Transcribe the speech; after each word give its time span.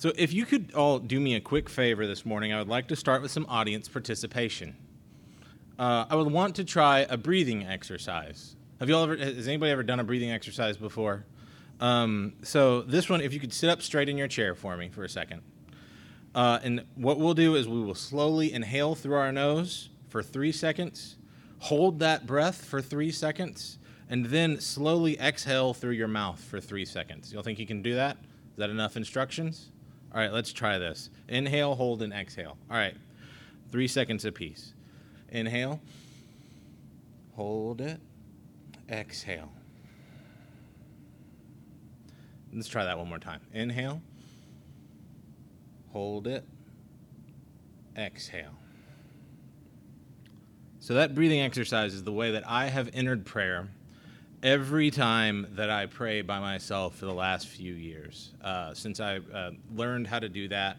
So, 0.00 0.12
if 0.16 0.32
you 0.32 0.46
could 0.46 0.72
all 0.72 0.98
do 0.98 1.20
me 1.20 1.34
a 1.34 1.42
quick 1.42 1.68
favor 1.68 2.06
this 2.06 2.24
morning, 2.24 2.54
I 2.54 2.58
would 2.58 2.70
like 2.70 2.88
to 2.88 2.96
start 2.96 3.20
with 3.20 3.30
some 3.30 3.44
audience 3.50 3.86
participation. 3.86 4.74
Uh, 5.78 6.06
I 6.08 6.16
would 6.16 6.32
want 6.32 6.56
to 6.56 6.64
try 6.64 7.00
a 7.00 7.18
breathing 7.18 7.66
exercise. 7.66 8.56
Have 8.78 8.88
you 8.88 8.96
all 8.96 9.02
ever? 9.02 9.14
Has 9.18 9.46
anybody 9.46 9.70
ever 9.72 9.82
done 9.82 10.00
a 10.00 10.04
breathing 10.04 10.30
exercise 10.30 10.78
before? 10.78 11.26
Um, 11.80 12.32
so 12.42 12.80
this 12.80 13.10
one, 13.10 13.20
if 13.20 13.34
you 13.34 13.40
could 13.40 13.52
sit 13.52 13.68
up 13.68 13.82
straight 13.82 14.08
in 14.08 14.16
your 14.16 14.26
chair 14.26 14.54
for 14.54 14.74
me 14.74 14.88
for 14.88 15.04
a 15.04 15.08
second. 15.08 15.42
Uh, 16.34 16.60
and 16.62 16.86
what 16.94 17.18
we'll 17.18 17.34
do 17.34 17.54
is 17.54 17.68
we 17.68 17.82
will 17.82 17.94
slowly 17.94 18.54
inhale 18.54 18.94
through 18.94 19.16
our 19.16 19.32
nose 19.32 19.90
for 20.08 20.22
three 20.22 20.50
seconds, 20.50 21.18
hold 21.58 21.98
that 21.98 22.26
breath 22.26 22.64
for 22.64 22.80
three 22.80 23.12
seconds, 23.12 23.76
and 24.08 24.24
then 24.24 24.58
slowly 24.60 25.20
exhale 25.20 25.74
through 25.74 25.92
your 25.92 26.08
mouth 26.08 26.42
for 26.42 26.58
three 26.58 26.86
seconds. 26.86 27.30
You'll 27.30 27.42
think 27.42 27.58
you 27.58 27.66
can 27.66 27.82
do 27.82 27.96
that? 27.96 28.16
Is 28.16 28.56
that 28.56 28.70
enough 28.70 28.96
instructions? 28.96 29.68
All 30.12 30.20
right, 30.20 30.32
let's 30.32 30.52
try 30.52 30.78
this. 30.78 31.10
Inhale, 31.28 31.74
hold, 31.74 32.02
and 32.02 32.12
exhale. 32.12 32.56
All 32.70 32.76
right, 32.76 32.96
three 33.70 33.86
seconds 33.86 34.24
apiece. 34.24 34.74
Inhale, 35.28 35.80
hold 37.34 37.80
it, 37.80 38.00
exhale. 38.88 39.52
Let's 42.52 42.66
try 42.66 42.84
that 42.84 42.98
one 42.98 43.08
more 43.08 43.20
time. 43.20 43.40
Inhale, 43.52 44.02
hold 45.92 46.26
it, 46.26 46.44
exhale. 47.96 48.56
So, 50.80 50.94
that 50.94 51.14
breathing 51.14 51.40
exercise 51.40 51.94
is 51.94 52.02
the 52.02 52.12
way 52.12 52.32
that 52.32 52.42
I 52.48 52.66
have 52.66 52.90
entered 52.92 53.24
prayer 53.24 53.68
every 54.42 54.90
time 54.90 55.46
that 55.52 55.70
I 55.70 55.86
pray 55.86 56.22
by 56.22 56.40
myself 56.40 56.96
for 56.96 57.04
the 57.04 57.14
last 57.14 57.46
few 57.46 57.74
years, 57.74 58.32
uh, 58.42 58.72
since 58.72 58.98
I 59.00 59.18
uh, 59.18 59.50
learned 59.74 60.06
how 60.06 60.18
to 60.18 60.28
do 60.28 60.48
that 60.48 60.78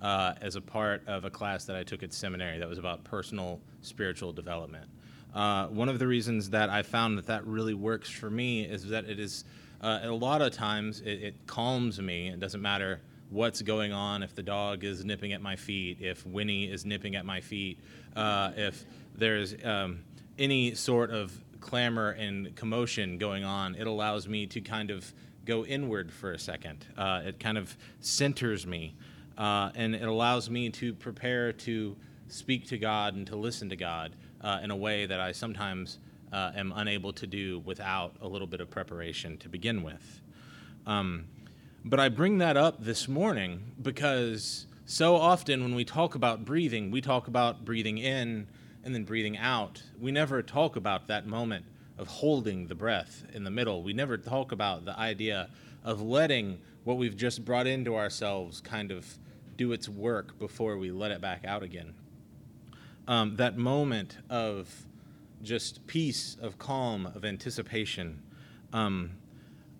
uh, 0.00 0.34
as 0.40 0.56
a 0.56 0.60
part 0.60 1.06
of 1.06 1.24
a 1.24 1.30
class 1.30 1.66
that 1.66 1.76
I 1.76 1.82
took 1.82 2.02
at 2.02 2.12
seminary 2.12 2.58
that 2.58 2.68
was 2.68 2.78
about 2.78 3.04
personal 3.04 3.60
spiritual 3.82 4.32
development. 4.32 4.86
Uh, 5.34 5.66
one 5.68 5.88
of 5.88 5.98
the 5.98 6.06
reasons 6.06 6.50
that 6.50 6.70
I 6.70 6.82
found 6.82 7.18
that 7.18 7.26
that 7.26 7.46
really 7.46 7.74
works 7.74 8.08
for 8.08 8.30
me 8.30 8.64
is 8.64 8.86
that 8.88 9.04
it 9.04 9.20
is, 9.20 9.44
uh, 9.82 10.00
a 10.02 10.10
lot 10.10 10.42
of 10.42 10.52
times, 10.52 11.00
it, 11.00 11.22
it 11.22 11.46
calms 11.46 12.00
me. 12.00 12.28
It 12.28 12.40
doesn't 12.40 12.62
matter 12.62 13.00
what's 13.30 13.62
going 13.62 13.92
on, 13.92 14.22
if 14.22 14.34
the 14.34 14.42
dog 14.42 14.84
is 14.84 15.04
nipping 15.04 15.32
at 15.32 15.40
my 15.40 15.56
feet, 15.56 15.98
if 16.00 16.26
Winnie 16.26 16.70
is 16.70 16.84
nipping 16.84 17.16
at 17.16 17.24
my 17.24 17.40
feet, 17.40 17.78
uh, 18.14 18.52
if 18.56 18.84
there's 19.14 19.54
um, 19.64 20.00
any 20.38 20.74
sort 20.74 21.10
of 21.10 21.32
clamor 21.62 22.10
and 22.10 22.54
commotion 22.54 23.16
going 23.16 23.44
on, 23.44 23.74
it 23.76 23.86
allows 23.86 24.28
me 24.28 24.46
to 24.48 24.60
kind 24.60 24.90
of 24.90 25.14
go 25.46 25.64
inward 25.64 26.12
for 26.12 26.32
a 26.32 26.38
second. 26.38 26.84
Uh, 26.96 27.22
it 27.24 27.40
kind 27.40 27.56
of 27.56 27.74
centers 28.00 28.66
me, 28.66 28.94
uh, 29.38 29.70
and 29.74 29.94
it 29.94 30.06
allows 30.06 30.50
me 30.50 30.68
to 30.68 30.92
prepare 30.92 31.52
to 31.52 31.96
speak 32.28 32.66
to 32.66 32.78
God 32.78 33.14
and 33.14 33.26
to 33.28 33.36
listen 33.36 33.68
to 33.70 33.76
God 33.76 34.14
uh, 34.42 34.60
in 34.62 34.70
a 34.70 34.76
way 34.76 35.06
that 35.06 35.20
I 35.20 35.32
sometimes 35.32 35.98
uh, 36.32 36.52
am 36.54 36.72
unable 36.74 37.12
to 37.14 37.26
do 37.26 37.60
without 37.60 38.14
a 38.20 38.28
little 38.28 38.46
bit 38.46 38.60
of 38.60 38.70
preparation 38.70 39.38
to 39.38 39.48
begin 39.48 39.82
with. 39.82 40.20
Um, 40.86 41.26
but 41.84 42.00
I 42.00 42.08
bring 42.08 42.38
that 42.38 42.56
up 42.56 42.84
this 42.84 43.08
morning 43.08 43.72
because 43.80 44.66
so 44.86 45.16
often 45.16 45.62
when 45.62 45.74
we 45.74 45.84
talk 45.84 46.14
about 46.14 46.44
breathing, 46.44 46.90
we 46.90 47.00
talk 47.00 47.26
about 47.26 47.64
breathing 47.64 47.98
in 47.98 48.46
and 48.84 48.94
then 48.94 49.04
breathing 49.04 49.36
out. 49.36 49.82
We 50.00 50.12
never 50.12 50.42
talk 50.42 50.76
about 50.76 51.06
that 51.08 51.26
moment 51.26 51.64
of 51.98 52.08
holding 52.08 52.66
the 52.66 52.74
breath 52.74 53.24
in 53.32 53.44
the 53.44 53.50
middle. 53.50 53.82
We 53.82 53.92
never 53.92 54.16
talk 54.18 54.52
about 54.52 54.84
the 54.84 54.98
idea 54.98 55.50
of 55.84 56.00
letting 56.00 56.58
what 56.84 56.96
we've 56.96 57.16
just 57.16 57.44
brought 57.44 57.66
into 57.66 57.96
ourselves 57.96 58.60
kind 58.60 58.90
of 58.90 59.06
do 59.56 59.72
its 59.72 59.88
work 59.88 60.38
before 60.38 60.78
we 60.78 60.90
let 60.90 61.10
it 61.10 61.20
back 61.20 61.44
out 61.44 61.62
again. 61.62 61.94
Um, 63.06 63.36
that 63.36 63.56
moment 63.56 64.18
of 64.30 64.86
just 65.42 65.86
peace, 65.86 66.36
of 66.40 66.58
calm, 66.58 67.06
of 67.06 67.24
anticipation. 67.24 68.22
Um, 68.72 69.12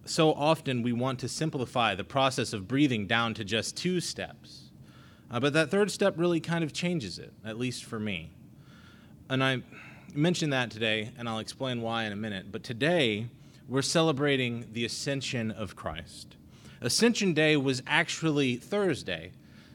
so 0.04 0.32
often 0.32 0.82
we 0.82 0.92
want 0.92 1.20
to 1.20 1.28
simplify 1.28 1.94
the 1.94 2.04
process 2.04 2.52
of 2.52 2.66
breathing 2.66 3.06
down 3.06 3.34
to 3.34 3.44
just 3.44 3.76
two 3.76 4.00
steps. 4.00 4.70
Uh, 5.30 5.40
but 5.40 5.52
that 5.52 5.70
third 5.70 5.90
step 5.90 6.14
really 6.16 6.40
kind 6.40 6.62
of 6.62 6.72
changes 6.72 7.18
it, 7.18 7.32
at 7.44 7.58
least 7.58 7.84
for 7.84 7.98
me. 7.98 8.32
And 9.30 9.42
I 9.42 9.62
mentioned 10.14 10.52
that 10.52 10.70
today, 10.70 11.10
and 11.16 11.28
I'll 11.28 11.38
explain 11.38 11.80
why 11.80 12.04
in 12.04 12.12
a 12.12 12.16
minute. 12.16 12.52
But 12.52 12.62
today, 12.62 13.28
we're 13.68 13.82
celebrating 13.82 14.66
the 14.72 14.84
ascension 14.84 15.50
of 15.50 15.76
Christ. 15.76 16.36
Ascension 16.80 17.32
Day 17.32 17.56
was 17.56 17.82
actually 17.86 18.56
Thursday, 18.56 19.32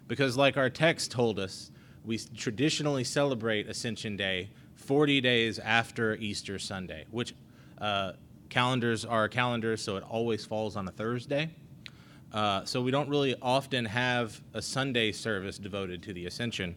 because, 0.07 0.37
like 0.37 0.57
our 0.57 0.69
text 0.69 1.11
told 1.11 1.39
us, 1.39 1.71
we 2.05 2.17
traditionally 2.35 3.03
celebrate 3.03 3.67
Ascension 3.67 4.15
Day 4.15 4.49
40 4.75 5.21
days 5.21 5.59
after 5.59 6.15
Easter 6.15 6.59
Sunday, 6.59 7.05
which 7.11 7.33
uh, 7.79 8.13
calendars 8.49 9.03
are 9.05 9.27
calendars, 9.27 9.81
so 9.81 9.97
it 9.97 10.03
always 10.03 10.45
falls 10.45 10.75
on 10.75 10.87
a 10.87 10.91
Thursday. 10.91 11.49
Uh, 12.31 12.63
so 12.65 12.81
we 12.81 12.91
don't 12.91 13.09
really 13.09 13.35
often 13.41 13.85
have 13.85 14.41
a 14.53 14.61
Sunday 14.61 15.11
service 15.11 15.57
devoted 15.57 16.03
to 16.03 16.13
the 16.13 16.25
Ascension. 16.25 16.75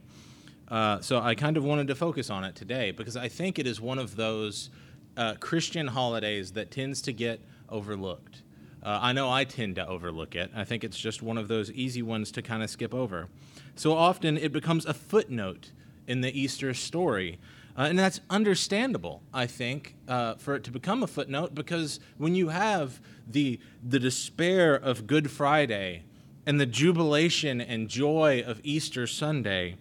Uh, 0.70 1.00
so 1.00 1.20
I 1.20 1.34
kind 1.34 1.56
of 1.56 1.64
wanted 1.64 1.88
to 1.88 1.94
focus 1.94 2.30
on 2.30 2.44
it 2.44 2.54
today 2.54 2.92
because 2.92 3.16
I 3.16 3.28
think 3.28 3.58
it 3.58 3.66
is 3.66 3.80
one 3.80 3.98
of 3.98 4.14
those 4.16 4.70
uh, 5.16 5.34
Christian 5.40 5.88
holidays 5.88 6.52
that 6.52 6.70
tends 6.70 7.02
to 7.02 7.12
get 7.12 7.40
overlooked. 7.68 8.42
Uh, 8.82 8.98
I 9.02 9.12
know 9.12 9.30
I 9.30 9.44
tend 9.44 9.74
to 9.76 9.86
overlook 9.86 10.34
it. 10.34 10.50
I 10.54 10.64
think 10.64 10.84
it's 10.84 10.98
just 10.98 11.22
one 11.22 11.36
of 11.36 11.48
those 11.48 11.70
easy 11.72 12.02
ones 12.02 12.30
to 12.32 12.42
kind 12.42 12.62
of 12.62 12.70
skip 12.70 12.94
over. 12.94 13.28
So 13.74 13.92
often 13.94 14.38
it 14.38 14.52
becomes 14.52 14.86
a 14.86 14.94
footnote 14.94 15.72
in 16.06 16.20
the 16.20 16.40
Easter 16.40 16.72
story. 16.72 17.38
Uh, 17.76 17.82
and 17.82 17.98
that's 17.98 18.20
understandable, 18.30 19.22
I 19.34 19.46
think, 19.46 19.96
uh, 20.08 20.34
for 20.34 20.54
it 20.54 20.64
to 20.64 20.70
become 20.70 21.02
a 21.02 21.06
footnote 21.06 21.54
because 21.54 22.00
when 22.16 22.34
you 22.34 22.48
have 22.48 23.00
the, 23.26 23.60
the 23.82 23.98
despair 23.98 24.74
of 24.74 25.06
Good 25.06 25.30
Friday 25.30 26.04
and 26.46 26.60
the 26.60 26.66
jubilation 26.66 27.60
and 27.60 27.88
joy 27.88 28.42
of 28.46 28.60
Easter 28.64 29.06
Sunday, 29.06 29.76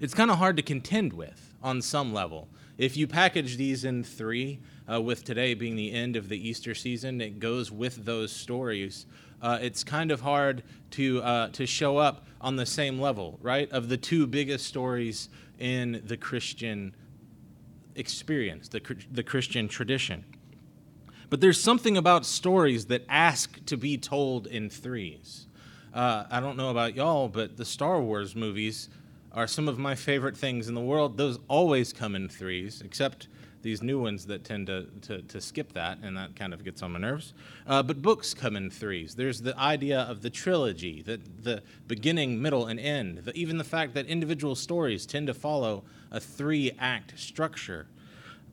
it's 0.00 0.14
kind 0.14 0.30
of 0.30 0.38
hard 0.38 0.56
to 0.56 0.62
contend 0.62 1.12
with 1.12 1.54
on 1.62 1.82
some 1.82 2.12
level. 2.12 2.48
If 2.78 2.96
you 2.96 3.06
package 3.06 3.56
these 3.56 3.84
in 3.84 4.04
three, 4.04 4.60
uh, 4.90 5.00
with 5.00 5.24
today 5.24 5.54
being 5.54 5.76
the 5.76 5.92
end 5.92 6.16
of 6.16 6.28
the 6.28 6.48
Easter 6.48 6.74
season, 6.74 7.20
it 7.20 7.40
goes 7.40 7.70
with 7.70 8.04
those 8.04 8.30
stories. 8.30 9.06
Uh, 9.42 9.58
it's 9.60 9.82
kind 9.82 10.10
of 10.10 10.20
hard 10.20 10.62
to 10.92 11.22
uh, 11.22 11.48
to 11.48 11.66
show 11.66 11.98
up 11.98 12.26
on 12.40 12.56
the 12.56 12.66
same 12.66 13.00
level, 13.00 13.38
right? 13.42 13.70
Of 13.70 13.88
the 13.88 13.96
two 13.96 14.26
biggest 14.26 14.66
stories 14.66 15.28
in 15.58 16.02
the 16.04 16.16
Christian 16.16 16.94
experience, 17.94 18.68
the 18.68 18.80
the 19.10 19.22
Christian 19.22 19.68
tradition. 19.68 20.24
But 21.28 21.40
there's 21.40 21.60
something 21.60 21.96
about 21.96 22.24
stories 22.24 22.86
that 22.86 23.04
ask 23.08 23.64
to 23.66 23.76
be 23.76 23.98
told 23.98 24.46
in 24.46 24.70
threes. 24.70 25.46
Uh, 25.92 26.24
I 26.30 26.40
don't 26.40 26.56
know 26.56 26.70
about 26.70 26.94
y'all, 26.94 27.28
but 27.28 27.56
the 27.56 27.64
Star 27.64 28.00
Wars 28.00 28.36
movies 28.36 28.88
are 29.36 29.46
some 29.46 29.68
of 29.68 29.78
my 29.78 29.94
favorite 29.94 30.36
things 30.36 30.66
in 30.66 30.74
the 30.74 30.80
world. 30.80 31.18
Those 31.18 31.38
always 31.46 31.92
come 31.92 32.16
in 32.16 32.28
threes, 32.28 32.80
except 32.82 33.28
these 33.60 33.82
new 33.82 34.00
ones 34.00 34.26
that 34.26 34.44
tend 34.44 34.66
to, 34.68 34.86
to, 35.02 35.20
to 35.22 35.40
skip 35.40 35.74
that, 35.74 35.98
and 36.02 36.16
that 36.16 36.34
kind 36.34 36.54
of 36.54 36.64
gets 36.64 36.82
on 36.82 36.92
my 36.92 36.98
nerves. 36.98 37.34
Uh, 37.66 37.82
but 37.82 38.00
books 38.00 38.32
come 38.32 38.56
in 38.56 38.70
threes. 38.70 39.14
There's 39.14 39.42
the 39.42 39.58
idea 39.58 40.00
of 40.00 40.22
the 40.22 40.30
trilogy, 40.30 41.02
the, 41.02 41.20
the 41.42 41.62
beginning, 41.86 42.40
middle, 42.40 42.66
and 42.66 42.80
end. 42.80 43.18
The, 43.18 43.36
even 43.36 43.58
the 43.58 43.64
fact 43.64 43.92
that 43.94 44.06
individual 44.06 44.54
stories 44.54 45.04
tend 45.04 45.26
to 45.26 45.34
follow 45.34 45.84
a 46.10 46.18
three 46.18 46.72
act 46.78 47.18
structure. 47.18 47.86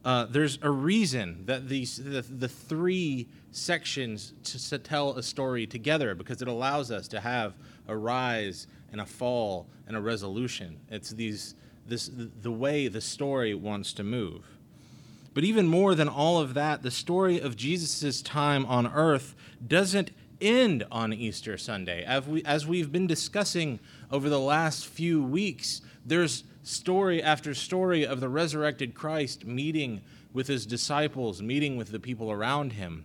Uh, 0.03 0.25
there's 0.25 0.59
a 0.61 0.69
reason 0.69 1.45
that 1.45 1.69
these 1.69 1.95
the, 1.95 2.21
the 2.21 2.49
three 2.49 3.29
sections 3.51 4.33
to, 4.43 4.69
to 4.69 4.77
tell 4.77 5.11
a 5.11 5.23
story 5.23 5.65
together 5.65 6.13
because 6.13 6.41
it 6.41 6.47
allows 6.49 6.91
us 6.91 7.07
to 7.07 7.21
have 7.21 7.53
a 7.87 7.95
rise 7.95 8.67
and 8.93 9.01
a 9.01 9.05
fall 9.05 9.67
and 9.87 9.97
a 9.97 10.01
resolution. 10.01 10.79
It's 10.89 11.09
these 11.09 11.55
this 11.85 12.09
the 12.13 12.51
way 12.51 12.87
the 12.87 13.01
story 13.01 13.53
wants 13.53 13.91
to 13.93 14.03
move. 14.03 14.45
But 15.33 15.43
even 15.43 15.67
more 15.67 15.95
than 15.95 16.07
all 16.07 16.39
of 16.39 16.53
that, 16.53 16.83
the 16.83 16.91
story 16.91 17.41
of 17.41 17.57
Jesus' 17.57 18.21
time 18.21 18.65
on 18.67 18.87
earth 18.87 19.35
doesn't 19.67 20.11
end 20.39 20.85
on 20.91 21.11
Easter 21.11 21.57
Sunday. 21.57 22.03
As, 22.03 22.27
we, 22.27 22.43
as 22.43 22.67
we've 22.67 22.91
been 22.91 23.07
discussing 23.07 23.79
over 24.11 24.29
the 24.29 24.39
last 24.39 24.85
few 24.85 25.23
weeks, 25.23 25.81
there's 26.05 26.43
story 26.61 27.21
after 27.21 27.55
story 27.55 28.05
of 28.05 28.19
the 28.19 28.29
resurrected 28.29 28.93
Christ 28.93 29.43
meeting 29.43 30.01
with 30.33 30.47
his 30.47 30.67
disciples, 30.67 31.41
meeting 31.41 31.77
with 31.77 31.91
the 31.91 31.99
people 31.99 32.31
around 32.31 32.73
him. 32.73 33.03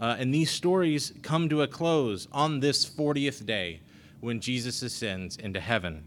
Uh, 0.00 0.16
and 0.18 0.32
these 0.32 0.50
stories 0.50 1.12
come 1.22 1.50
to 1.50 1.62
a 1.62 1.66
close 1.66 2.28
on 2.32 2.60
this 2.60 2.88
40th 2.88 3.44
day 3.44 3.80
when 4.20 4.40
Jesus 4.40 4.82
ascends 4.82 5.36
into 5.36 5.60
heaven. 5.60 6.04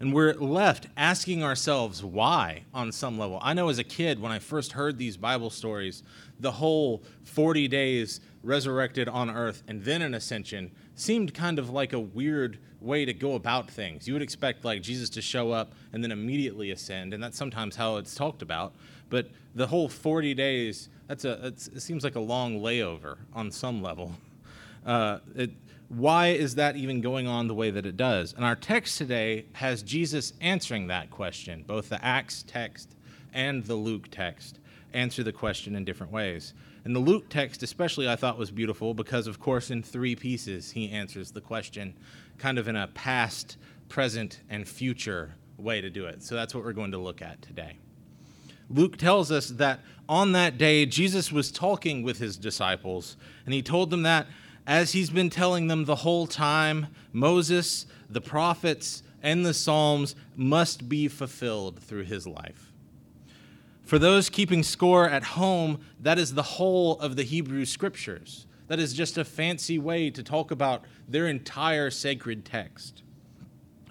And 0.00 0.12
we're 0.12 0.34
left 0.34 0.88
asking 0.96 1.42
ourselves 1.42 2.02
why 2.02 2.64
on 2.74 2.92
some 2.92 3.18
level. 3.18 3.38
I 3.40 3.54
know 3.54 3.68
as 3.68 3.78
a 3.78 3.84
kid, 3.84 4.20
when 4.20 4.32
I 4.32 4.38
first 4.38 4.72
heard 4.72 4.98
these 4.98 5.16
Bible 5.16 5.50
stories, 5.50 6.02
the 6.40 6.52
whole 6.52 7.02
40 7.22 7.68
days 7.68 8.20
resurrected 8.42 9.08
on 9.08 9.30
earth, 9.30 9.62
and 9.68 9.82
then 9.84 10.02
an 10.02 10.14
ascension 10.14 10.72
seemed 10.94 11.32
kind 11.32 11.58
of 11.58 11.70
like 11.70 11.92
a 11.92 12.00
weird 12.00 12.58
way 12.80 13.04
to 13.04 13.14
go 13.14 13.34
about 13.34 13.70
things. 13.70 14.06
You 14.06 14.12
would 14.12 14.22
expect 14.22 14.64
like 14.64 14.82
Jesus 14.82 15.08
to 15.10 15.22
show 15.22 15.52
up 15.52 15.72
and 15.92 16.02
then 16.04 16.12
immediately 16.12 16.70
ascend, 16.70 17.14
and 17.14 17.22
that's 17.22 17.38
sometimes 17.38 17.76
how 17.76 17.96
it's 17.96 18.14
talked 18.14 18.42
about. 18.42 18.74
But 19.08 19.30
the 19.54 19.66
whole 19.66 19.88
40 19.88 20.34
days, 20.34 20.88
that's 21.06 21.24
a 21.24 21.46
it 21.46 21.80
seems 21.80 22.04
like 22.04 22.16
a 22.16 22.20
long 22.20 22.60
layover 22.60 23.16
on 23.32 23.50
some 23.50 23.82
level. 23.82 24.12
Uh, 24.84 25.18
it, 25.34 25.50
why 25.96 26.28
is 26.28 26.56
that 26.56 26.76
even 26.76 27.00
going 27.00 27.26
on 27.26 27.46
the 27.46 27.54
way 27.54 27.70
that 27.70 27.86
it 27.86 27.96
does? 27.96 28.32
And 28.32 28.44
our 28.44 28.56
text 28.56 28.98
today 28.98 29.46
has 29.52 29.82
Jesus 29.82 30.32
answering 30.40 30.88
that 30.88 31.10
question. 31.10 31.64
Both 31.66 31.88
the 31.88 32.04
Acts 32.04 32.44
text 32.46 32.94
and 33.32 33.64
the 33.64 33.74
Luke 33.74 34.08
text 34.10 34.58
answer 34.92 35.22
the 35.22 35.32
question 35.32 35.76
in 35.76 35.84
different 35.84 36.12
ways. 36.12 36.54
And 36.84 36.94
the 36.94 37.00
Luke 37.00 37.28
text, 37.28 37.62
especially, 37.62 38.08
I 38.08 38.16
thought 38.16 38.38
was 38.38 38.50
beautiful 38.50 38.92
because, 38.92 39.26
of 39.26 39.40
course, 39.40 39.70
in 39.70 39.82
three 39.82 40.14
pieces, 40.14 40.70
he 40.70 40.90
answers 40.90 41.30
the 41.30 41.40
question 41.40 41.94
kind 42.38 42.58
of 42.58 42.68
in 42.68 42.76
a 42.76 42.88
past, 42.88 43.56
present, 43.88 44.40
and 44.50 44.68
future 44.68 45.34
way 45.56 45.80
to 45.80 45.90
do 45.90 46.06
it. 46.06 46.22
So 46.22 46.34
that's 46.34 46.54
what 46.54 46.64
we're 46.64 46.72
going 46.72 46.92
to 46.92 46.98
look 46.98 47.22
at 47.22 47.40
today. 47.40 47.78
Luke 48.68 48.96
tells 48.96 49.30
us 49.30 49.48
that 49.50 49.80
on 50.08 50.32
that 50.32 50.58
day, 50.58 50.86
Jesus 50.86 51.30
was 51.30 51.50
talking 51.50 52.02
with 52.02 52.18
his 52.18 52.36
disciples, 52.36 53.16
and 53.44 53.54
he 53.54 53.62
told 53.62 53.90
them 53.90 54.02
that 54.02 54.26
as 54.66 54.92
he's 54.92 55.10
been 55.10 55.30
telling 55.30 55.66
them 55.66 55.84
the 55.84 55.96
whole 55.96 56.26
time, 56.26 56.88
Moses, 57.12 57.86
the 58.08 58.20
prophets, 58.20 59.02
and 59.22 59.44
the 59.44 59.54
Psalms 59.54 60.14
must 60.36 60.88
be 60.88 61.08
fulfilled 61.08 61.80
through 61.80 62.04
his 62.04 62.26
life. 62.26 62.72
For 63.84 63.98
those 63.98 64.30
keeping 64.30 64.62
score 64.62 65.08
at 65.08 65.24
home, 65.24 65.80
that 66.00 66.18
is 66.18 66.34
the 66.34 66.42
whole 66.42 66.98
of 67.00 67.16
the 67.16 67.22
Hebrew 67.22 67.64
scriptures. 67.64 68.46
That 68.68 68.80
is 68.80 68.94
just 68.94 69.18
a 69.18 69.24
fancy 69.24 69.78
way 69.78 70.10
to 70.10 70.22
talk 70.22 70.50
about 70.50 70.84
their 71.06 71.26
entire 71.26 71.90
sacred 71.90 72.44
text. 72.44 73.02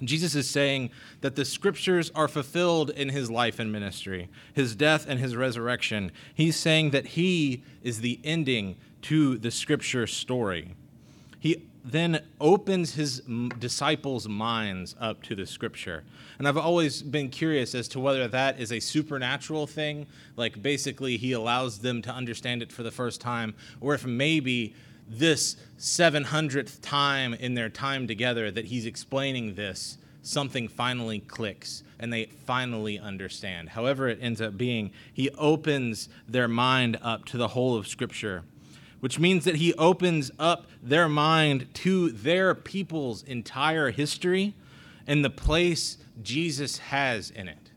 Jesus 0.04 0.34
is 0.34 0.50
saying 0.50 0.90
that 1.22 1.36
the 1.36 1.46
scriptures 1.46 2.12
are 2.16 2.28
fulfilled 2.28 2.90
in 2.90 3.10
his 3.10 3.30
life 3.30 3.60
and 3.60 3.72
ministry, 3.72 4.30
his 4.54 4.76
death 4.76 5.06
and 5.08 5.20
his 5.20 5.36
resurrection. 5.36 6.12
He's 6.34 6.56
saying 6.56 6.90
that 6.90 7.08
he 7.08 7.64
is 7.84 8.02
the 8.02 8.20
ending 8.24 8.76
to 9.04 9.38
the 9.38 9.52
scripture 9.52 10.08
story. 10.08 10.76
He 11.40 11.68
then 11.84 12.22
opens 12.40 12.96
his 12.96 13.22
disciples' 13.60 14.28
minds 14.28 14.96
up 15.00 15.22
to 15.24 15.36
the 15.36 15.46
scripture. 15.46 16.04
And 16.38 16.48
I've 16.48 16.58
always 16.58 17.02
been 17.02 17.30
curious 17.30 17.76
as 17.76 17.90
to 17.90 18.00
whether 18.00 18.28
that 18.30 18.60
is 18.60 18.72
a 18.72 18.80
supernatural 18.80 19.68
thing, 19.68 20.08
like 20.38 20.62
basically 20.62 21.18
he 21.18 21.34
allows 21.34 21.80
them 21.80 22.02
to 22.04 22.12
understand 22.12 22.62
it 22.62 22.72
for 22.72 22.84
the 22.84 22.92
first 22.92 23.20
time, 23.20 23.54
or 23.82 23.94
if 23.94 24.06
maybe 24.06 24.74
this 25.10 25.58
700th 25.78 26.80
time 26.82 27.34
in 27.34 27.54
their 27.54 27.70
time 27.70 28.08
together 28.08 28.50
that 28.50 28.66
he's 28.66 28.86
explaining 28.86 29.56
this, 29.56 29.98
something 30.22 30.70
finally 30.70 31.20
clicks 31.20 31.84
and 32.00 32.12
they 32.12 32.26
finally 32.46 32.98
understand. 32.98 33.70
However, 33.70 34.08
it 34.08 34.20
ends 34.22 34.42
up 34.42 34.58
being, 34.58 34.92
he 35.14 35.30
opens 35.32 36.08
their 36.28 36.48
mind 36.48 36.98
up 37.02 37.26
to 37.26 37.38
the 37.38 37.50
whole 37.50 37.76
of 37.76 37.88
Scripture 37.88 38.44
which 39.04 39.20
means 39.20 39.44
that 39.44 39.58
he 39.58 39.74
opens 39.74 40.32
up 40.40 40.66
their 40.82 41.10
mind 41.10 41.68
to 41.74 42.10
their 42.12 42.56
people's 42.56 43.22
entire 43.24 43.92
history 43.92 44.56
and 45.06 45.26
the 45.26 45.30
place 45.30 45.98
Jesus 46.22 46.78
has 46.78 47.30
in 47.30 47.50
it. 47.50 47.72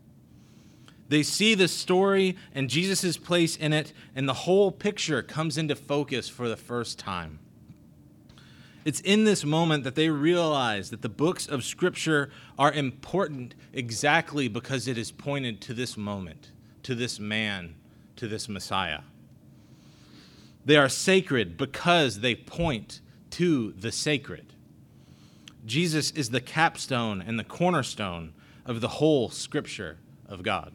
They 1.08 1.24
see 1.24 1.56
the 1.56 1.66
story 1.66 2.36
and 2.54 2.70
Jesus' 2.70 3.16
place 3.16 3.56
in 3.56 3.72
it, 3.72 3.92
and 4.14 4.28
the 4.28 4.34
whole 4.34 4.70
picture 4.70 5.20
comes 5.20 5.58
into 5.58 5.74
focus 5.74 6.28
for 6.28 6.48
the 6.48 6.56
first 6.56 6.96
time. 6.96 7.40
It's 8.84 9.00
in 9.00 9.24
this 9.24 9.44
moment 9.44 9.82
that 9.82 9.96
they 9.96 10.10
realize 10.10 10.90
that 10.90 11.02
the 11.02 11.08
books 11.08 11.48
of 11.48 11.64
Scripture 11.64 12.30
are 12.56 12.72
important 12.72 13.56
exactly 13.72 14.46
because 14.46 14.86
it 14.86 14.96
is 14.96 15.10
pointed 15.10 15.60
to 15.62 15.74
this 15.74 15.96
moment, 15.96 16.52
to 16.84 16.94
this 16.94 17.18
man, 17.18 17.74
to 18.14 18.28
this 18.28 18.48
Messiah. 18.48 19.00
They 20.66 20.76
are 20.76 20.88
sacred 20.88 21.56
because 21.56 22.20
they 22.20 22.34
point 22.34 23.00
to 23.30 23.72
the 23.72 23.92
sacred. 23.92 24.52
Jesus 25.64 26.10
is 26.10 26.30
the 26.30 26.40
capstone 26.40 27.22
and 27.24 27.38
the 27.38 27.44
cornerstone 27.44 28.34
of 28.64 28.80
the 28.80 28.88
whole 28.88 29.30
scripture 29.30 29.98
of 30.28 30.42
God. 30.42 30.72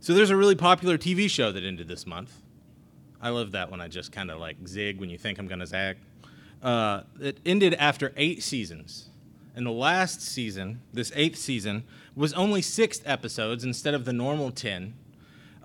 So 0.00 0.12
there's 0.12 0.30
a 0.30 0.36
really 0.36 0.54
popular 0.54 0.98
TV 0.98 1.28
show 1.28 1.50
that 1.52 1.64
ended 1.64 1.88
this 1.88 2.06
month. 2.06 2.42
I 3.20 3.30
love 3.30 3.52
that 3.52 3.70
when 3.70 3.80
I 3.80 3.88
just 3.88 4.12
kind 4.12 4.30
of 4.30 4.38
like 4.38 4.56
zig 4.66 5.00
when 5.00 5.08
you 5.08 5.16
think 5.16 5.38
I'm 5.38 5.48
going 5.48 5.60
to 5.60 5.66
zag. 5.66 5.96
Uh, 6.62 7.02
it 7.20 7.40
ended 7.46 7.74
after 7.74 8.12
eight 8.16 8.42
seasons. 8.42 9.08
And 9.56 9.66
the 9.66 9.70
last 9.70 10.20
season, 10.20 10.82
this 10.92 11.10
eighth 11.16 11.38
season, 11.38 11.84
was 12.14 12.34
only 12.34 12.60
six 12.60 13.00
episodes 13.06 13.64
instead 13.64 13.94
of 13.94 14.04
the 14.04 14.12
normal 14.12 14.50
10 14.50 14.94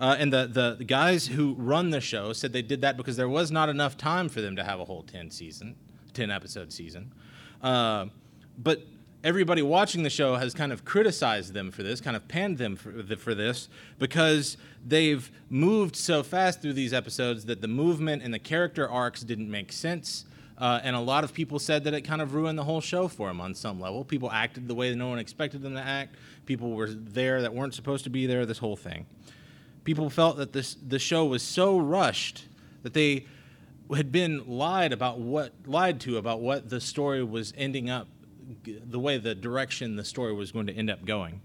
uh, 0.00 0.16
and 0.18 0.32
the, 0.32 0.46
the, 0.46 0.74
the, 0.78 0.84
guys 0.84 1.26
who 1.26 1.54
run 1.54 1.90
the 1.90 2.00
show 2.00 2.32
said 2.32 2.52
they 2.52 2.62
did 2.62 2.80
that 2.80 2.96
because 2.96 3.16
there 3.16 3.28
was 3.28 3.50
not 3.50 3.68
enough 3.68 3.96
time 3.96 4.28
for 4.28 4.40
them 4.40 4.56
to 4.56 4.64
have 4.64 4.80
a 4.80 4.84
whole 4.84 5.02
10 5.02 5.30
season, 5.30 5.76
10 6.14 6.30
episode 6.30 6.72
season. 6.72 7.12
Uh, 7.62 8.06
but 8.58 8.82
everybody 9.22 9.62
watching 9.62 10.02
the 10.02 10.10
show 10.10 10.34
has 10.34 10.52
kind 10.52 10.72
of 10.72 10.84
criticized 10.84 11.54
them 11.54 11.70
for 11.70 11.82
this, 11.82 12.00
kind 12.00 12.16
of 12.16 12.26
panned 12.26 12.58
them 12.58 12.74
for, 12.74 13.16
for 13.16 13.34
this, 13.34 13.68
because 13.98 14.56
they've 14.84 15.30
moved 15.48 15.94
so 15.94 16.22
fast 16.22 16.60
through 16.60 16.72
these 16.72 16.92
episodes 16.92 17.44
that 17.44 17.60
the 17.60 17.68
movement 17.68 18.22
and 18.22 18.34
the 18.34 18.38
character 18.38 18.88
arcs 18.88 19.22
didn't 19.22 19.50
make 19.50 19.72
sense. 19.72 20.24
Uh, 20.58 20.80
and 20.84 20.94
a 20.94 21.00
lot 21.00 21.24
of 21.24 21.32
people 21.32 21.58
said 21.58 21.84
that 21.84 21.94
it 21.94 22.02
kind 22.02 22.20
of 22.20 22.34
ruined 22.34 22.58
the 22.58 22.64
whole 22.64 22.80
show 22.80 23.08
for 23.08 23.28
them 23.28 23.40
on 23.40 23.54
some 23.54 23.80
level. 23.80 24.04
People 24.04 24.30
acted 24.30 24.68
the 24.68 24.74
way 24.74 24.90
that 24.90 24.96
no 24.96 25.08
one 25.08 25.18
expected 25.18 25.62
them 25.62 25.74
to 25.74 25.80
act. 25.80 26.14
People 26.46 26.72
were 26.72 26.88
there 26.88 27.42
that 27.42 27.52
weren't 27.52 27.74
supposed 27.74 28.04
to 28.04 28.10
be 28.10 28.26
there. 28.26 28.46
This 28.46 28.58
whole 28.58 28.76
thing 28.76 29.06
people 29.84 30.10
felt 30.10 30.36
that 30.38 30.52
this 30.52 30.74
the 30.74 30.98
show 30.98 31.24
was 31.24 31.42
so 31.42 31.78
rushed 31.78 32.46
that 32.82 32.94
they 32.94 33.26
had 33.94 34.10
been 34.10 34.42
lied 34.46 34.92
about 34.92 35.20
what 35.20 35.52
lied 35.66 36.00
to 36.00 36.16
about 36.16 36.40
what 36.40 36.68
the 36.70 36.80
story 36.80 37.22
was 37.22 37.52
ending 37.56 37.90
up 37.90 38.08
the 38.64 38.98
way 38.98 39.18
the 39.18 39.34
direction 39.34 39.96
the 39.96 40.04
story 40.04 40.32
was 40.32 40.52
going 40.52 40.66
to 40.66 40.72
end 40.72 40.90
up 40.90 41.04
going. 41.04 41.40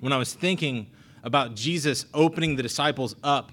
When 0.00 0.12
i 0.12 0.16
was 0.16 0.34
thinking 0.34 0.88
about 1.22 1.54
jesus 1.54 2.06
opening 2.12 2.56
the 2.56 2.62
disciples 2.62 3.14
up 3.22 3.52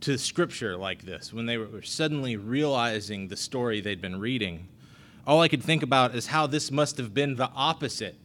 to 0.00 0.18
scripture 0.18 0.76
like 0.76 1.04
this 1.04 1.32
when 1.32 1.46
they 1.46 1.56
were 1.56 1.82
suddenly 1.82 2.36
realizing 2.36 3.28
the 3.28 3.36
story 3.36 3.80
they'd 3.80 4.02
been 4.02 4.20
reading 4.20 4.68
all 5.26 5.40
i 5.40 5.48
could 5.48 5.62
think 5.62 5.82
about 5.82 6.14
is 6.14 6.26
how 6.26 6.46
this 6.46 6.70
must 6.70 6.98
have 6.98 7.14
been 7.14 7.36
the 7.36 7.50
opposite 7.54 8.16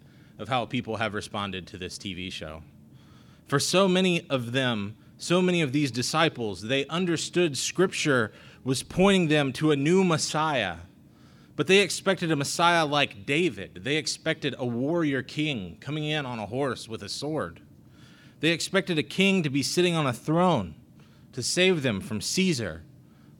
of 0.42 0.50
how 0.50 0.66
people 0.66 0.98
have 0.98 1.14
responded 1.14 1.68
to 1.68 1.78
this 1.78 1.98
tv 1.98 2.32
show. 2.32 2.64
For 3.48 3.60
so 3.60 3.88
many 3.88 4.28
of 4.30 4.52
them 4.52 4.96
so 5.22 5.40
many 5.40 5.62
of 5.62 5.72
these 5.72 5.92
disciples, 5.92 6.64
they 6.64 6.88
understood 6.88 7.56
Scripture 7.56 8.32
was 8.64 8.82
pointing 8.82 9.28
them 9.28 9.54
to 9.54 9.70
a 9.70 9.76
new 9.76 10.04
Messiah. 10.04 10.78
But 11.56 11.68
they 11.68 11.78
expected 11.78 12.32
a 12.32 12.36
Messiah 12.36 12.86
like 12.86 13.28
David. 13.28 13.82
They 13.84 13.98
expected 13.98 14.56
a 14.58 14.66
warrior 14.66 15.22
king 15.22 15.78
coming 15.80 16.06
in 16.06 16.26
on 16.26 16.40
a 16.40 16.48
horse 16.48 16.88
with 16.88 17.04
a 17.04 17.10
sword. 17.10 17.60
They 18.40 18.50
expected 18.50 18.98
a 18.98 19.04
king 19.04 19.44
to 19.44 19.50
be 19.52 19.62
sitting 19.62 19.94
on 19.94 20.08
a 20.08 20.14
throne 20.14 20.74
to 21.34 21.44
save 21.44 21.84
them 21.84 22.02
from 22.02 22.20
Caesar, 22.20 22.82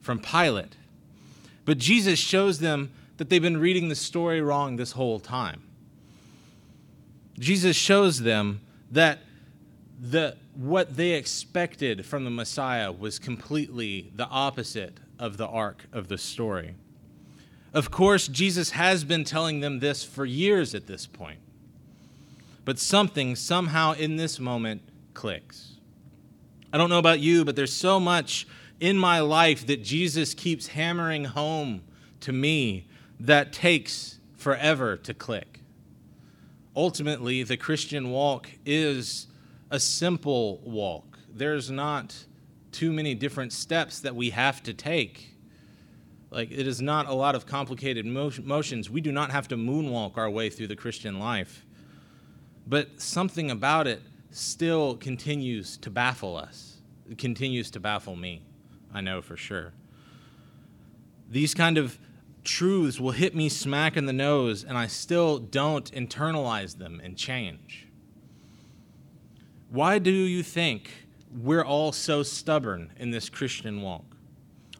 from 0.00 0.20
Pilate. 0.20 0.76
But 1.64 1.78
Jesus 1.78 2.20
shows 2.20 2.60
them 2.60 2.92
that 3.16 3.28
they've 3.28 3.42
been 3.42 3.56
reading 3.56 3.88
the 3.88 3.96
story 3.96 4.40
wrong 4.40 4.76
this 4.76 4.92
whole 4.92 5.18
time. 5.18 5.64
Jesus 7.40 7.74
shows 7.74 8.20
them 8.20 8.60
that 8.92 9.18
the 10.02 10.36
what 10.56 10.96
they 10.96 11.12
expected 11.12 12.04
from 12.04 12.24
the 12.24 12.30
Messiah 12.30 12.90
was 12.90 13.20
completely 13.20 14.10
the 14.16 14.26
opposite 14.26 14.98
of 15.18 15.36
the 15.36 15.46
arc 15.46 15.86
of 15.92 16.08
the 16.08 16.18
story. 16.18 16.74
Of 17.72 17.90
course, 17.90 18.26
Jesus 18.26 18.70
has 18.70 19.04
been 19.04 19.22
telling 19.22 19.60
them 19.60 19.78
this 19.78 20.02
for 20.02 20.26
years 20.26 20.74
at 20.74 20.88
this 20.88 21.06
point. 21.06 21.38
But 22.64 22.78
something, 22.78 23.36
somehow, 23.36 23.92
in 23.92 24.16
this 24.16 24.38
moment, 24.38 24.82
clicks. 25.14 25.74
I 26.72 26.78
don't 26.78 26.90
know 26.90 26.98
about 26.98 27.20
you, 27.20 27.44
but 27.44 27.56
there's 27.56 27.72
so 27.72 27.98
much 27.98 28.46
in 28.80 28.98
my 28.98 29.20
life 29.20 29.66
that 29.68 29.82
Jesus 29.82 30.34
keeps 30.34 30.68
hammering 30.68 31.24
home 31.24 31.82
to 32.20 32.32
me 32.32 32.86
that 33.20 33.52
takes 33.52 34.18
forever 34.36 34.96
to 34.96 35.14
click. 35.14 35.60
Ultimately, 36.74 37.42
the 37.42 37.56
Christian 37.56 38.10
walk 38.10 38.50
is 38.66 39.28
a 39.72 39.80
simple 39.80 40.60
walk. 40.64 41.18
There's 41.34 41.70
not 41.70 42.26
too 42.70 42.92
many 42.92 43.14
different 43.14 43.52
steps 43.52 44.00
that 44.00 44.14
we 44.14 44.30
have 44.30 44.62
to 44.64 44.74
take. 44.74 45.34
Like, 46.30 46.50
it 46.50 46.66
is 46.66 46.80
not 46.80 47.08
a 47.08 47.14
lot 47.14 47.34
of 47.34 47.46
complicated 47.46 48.06
motions. 48.06 48.88
We 48.88 49.00
do 49.00 49.12
not 49.12 49.30
have 49.32 49.48
to 49.48 49.56
moonwalk 49.56 50.16
our 50.16 50.30
way 50.30 50.50
through 50.50 50.68
the 50.68 50.76
Christian 50.76 51.18
life. 51.18 51.66
But 52.66 53.00
something 53.00 53.50
about 53.50 53.86
it 53.86 54.02
still 54.30 54.96
continues 54.96 55.76
to 55.78 55.90
baffle 55.90 56.36
us. 56.36 56.76
It 57.10 57.18
continues 57.18 57.70
to 57.72 57.80
baffle 57.80 58.14
me, 58.16 58.42
I 58.94 59.00
know 59.00 59.20
for 59.20 59.36
sure. 59.36 59.72
these 61.32 61.54
kind 61.54 61.78
of 61.78 61.98
truths 62.44 63.00
will 63.00 63.12
hit 63.12 63.34
me 63.34 63.48
smack 63.48 63.96
in 63.96 64.04
the 64.04 64.12
nose, 64.12 64.64
and 64.64 64.76
I 64.76 64.86
still 64.86 65.38
don't 65.38 65.90
internalize 65.92 66.76
them 66.76 67.00
and 67.02 67.16
change. 67.16 67.88
Why 69.72 69.98
do 69.98 70.10
you 70.10 70.42
think 70.42 70.90
we're 71.34 71.64
all 71.64 71.92
so 71.92 72.22
stubborn 72.22 72.92
in 72.98 73.10
this 73.10 73.30
Christian 73.30 73.80
walk? 73.80 74.04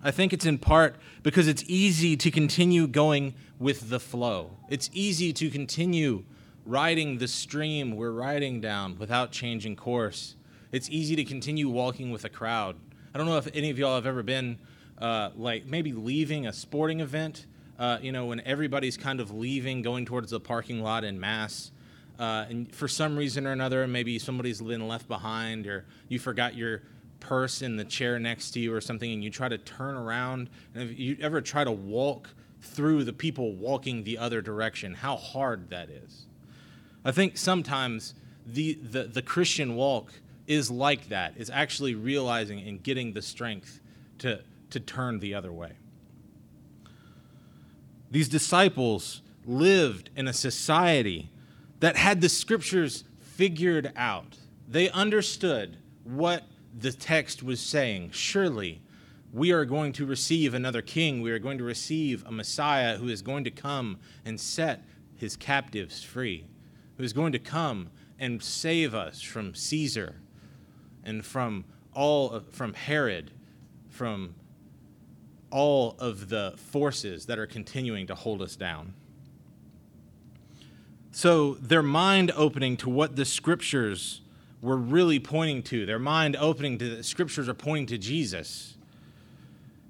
I 0.04 0.10
think 0.10 0.34
it's 0.34 0.44
in 0.44 0.58
part 0.58 0.96
because 1.22 1.48
it's 1.48 1.64
easy 1.66 2.14
to 2.18 2.30
continue 2.30 2.86
going 2.86 3.32
with 3.58 3.88
the 3.88 3.98
flow. 3.98 4.58
It's 4.68 4.90
easy 4.92 5.32
to 5.32 5.48
continue 5.48 6.24
riding 6.66 7.16
the 7.16 7.26
stream 7.26 7.96
we're 7.96 8.10
riding 8.10 8.60
down 8.60 8.98
without 8.98 9.32
changing 9.32 9.76
course. 9.76 10.36
It's 10.72 10.90
easy 10.90 11.16
to 11.16 11.24
continue 11.24 11.70
walking 11.70 12.10
with 12.10 12.26
a 12.26 12.28
crowd. 12.28 12.76
I 13.14 13.18
don't 13.18 13.26
know 13.26 13.38
if 13.38 13.48
any 13.54 13.70
of 13.70 13.78
y'all 13.78 13.94
have 13.94 14.04
ever 14.04 14.22
been 14.22 14.58
uh, 14.98 15.30
like 15.34 15.64
maybe 15.64 15.94
leaving 15.94 16.46
a 16.46 16.52
sporting 16.52 17.00
event, 17.00 17.46
uh, 17.78 17.96
you 18.02 18.12
know, 18.12 18.26
when 18.26 18.40
everybody's 18.40 18.98
kind 18.98 19.20
of 19.20 19.30
leaving, 19.30 19.80
going 19.80 20.04
towards 20.04 20.32
the 20.32 20.40
parking 20.40 20.82
lot 20.82 21.02
in 21.02 21.18
mass 21.18 21.72
uh, 22.22 22.46
and 22.48 22.72
for 22.72 22.86
some 22.86 23.16
reason 23.16 23.48
or 23.48 23.50
another, 23.50 23.84
maybe 23.88 24.16
somebody's 24.16 24.62
been 24.62 24.86
left 24.86 25.08
behind, 25.08 25.66
or 25.66 25.84
you 26.08 26.20
forgot 26.20 26.54
your 26.54 26.82
purse 27.18 27.62
in 27.62 27.76
the 27.76 27.84
chair 27.84 28.20
next 28.20 28.52
to 28.52 28.60
you 28.60 28.72
or 28.72 28.80
something, 28.80 29.10
and 29.10 29.24
you 29.24 29.28
try 29.28 29.48
to 29.48 29.58
turn 29.58 29.96
around. 29.96 30.48
And 30.72 30.88
if 30.88 30.96
you 30.96 31.16
ever 31.20 31.40
try 31.40 31.64
to 31.64 31.72
walk 31.72 32.28
through 32.60 33.02
the 33.02 33.12
people 33.12 33.56
walking 33.56 34.04
the 34.04 34.18
other 34.18 34.40
direction, 34.40 34.94
how 34.94 35.16
hard 35.16 35.70
that 35.70 35.90
is. 35.90 36.26
I 37.04 37.10
think 37.10 37.36
sometimes 37.36 38.14
the, 38.46 38.74
the, 38.74 39.02
the 39.02 39.22
Christian 39.22 39.74
walk 39.74 40.12
is 40.46 40.70
like 40.70 41.08
that, 41.08 41.36
is 41.36 41.50
actually 41.50 41.96
realizing 41.96 42.60
and 42.60 42.80
getting 42.80 43.14
the 43.14 43.22
strength 43.22 43.80
to, 44.18 44.44
to 44.70 44.78
turn 44.78 45.18
the 45.18 45.34
other 45.34 45.52
way. 45.52 45.72
These 48.12 48.28
disciples 48.28 49.22
lived 49.44 50.10
in 50.14 50.28
a 50.28 50.32
society 50.32 51.31
that 51.82 51.96
had 51.96 52.20
the 52.20 52.28
scriptures 52.28 53.02
figured 53.18 53.92
out. 53.96 54.36
They 54.68 54.88
understood 54.90 55.78
what 56.04 56.44
the 56.78 56.92
text 56.92 57.42
was 57.42 57.58
saying. 57.58 58.12
Surely 58.12 58.82
we 59.32 59.50
are 59.50 59.64
going 59.64 59.92
to 59.94 60.06
receive 60.06 60.54
another 60.54 60.80
king. 60.80 61.22
We 61.22 61.32
are 61.32 61.40
going 61.40 61.58
to 61.58 61.64
receive 61.64 62.24
a 62.24 62.30
Messiah 62.30 62.98
who 62.98 63.08
is 63.08 63.20
going 63.20 63.42
to 63.42 63.50
come 63.50 63.98
and 64.24 64.40
set 64.40 64.84
his 65.16 65.36
captives 65.36 66.04
free, 66.04 66.46
who 66.98 67.02
is 67.02 67.12
going 67.12 67.32
to 67.32 67.40
come 67.40 67.90
and 68.16 68.40
save 68.40 68.94
us 68.94 69.20
from 69.20 69.52
Caesar 69.52 70.20
and 71.02 71.26
from 71.26 71.64
all 71.94 72.44
from 72.52 72.74
Herod, 72.74 73.32
from 73.88 74.36
all 75.50 75.96
of 75.98 76.28
the 76.28 76.54
forces 76.56 77.26
that 77.26 77.40
are 77.40 77.46
continuing 77.48 78.06
to 78.06 78.14
hold 78.14 78.40
us 78.40 78.54
down. 78.54 78.94
So 81.12 81.54
their 81.54 81.82
mind 81.82 82.32
opening 82.34 82.78
to 82.78 82.88
what 82.88 83.16
the 83.16 83.26
scriptures 83.26 84.22
were 84.62 84.78
really 84.78 85.20
pointing 85.20 85.62
to, 85.64 85.84
their 85.84 85.98
mind 85.98 86.36
opening 86.36 86.78
to 86.78 86.96
the 86.96 87.02
scriptures 87.02 87.50
are 87.50 87.54
pointing 87.54 87.86
to 87.86 87.98
Jesus, 87.98 88.78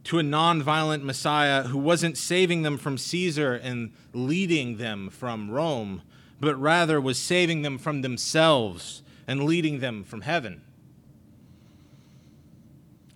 to 0.04 0.18
a 0.18 0.22
nonviolent 0.22 1.04
Messiah 1.04 1.62
who 1.64 1.78
wasn't 1.78 2.18
saving 2.18 2.62
them 2.62 2.76
from 2.76 2.98
Caesar 2.98 3.54
and 3.54 3.92
leading 4.12 4.78
them 4.78 5.10
from 5.10 5.48
Rome, 5.48 6.02
but 6.40 6.56
rather 6.56 7.00
was 7.00 7.18
saving 7.18 7.62
them 7.62 7.78
from 7.78 8.02
themselves 8.02 9.04
and 9.28 9.44
leading 9.44 9.78
them 9.78 10.02
from 10.02 10.22
heaven. 10.22 10.62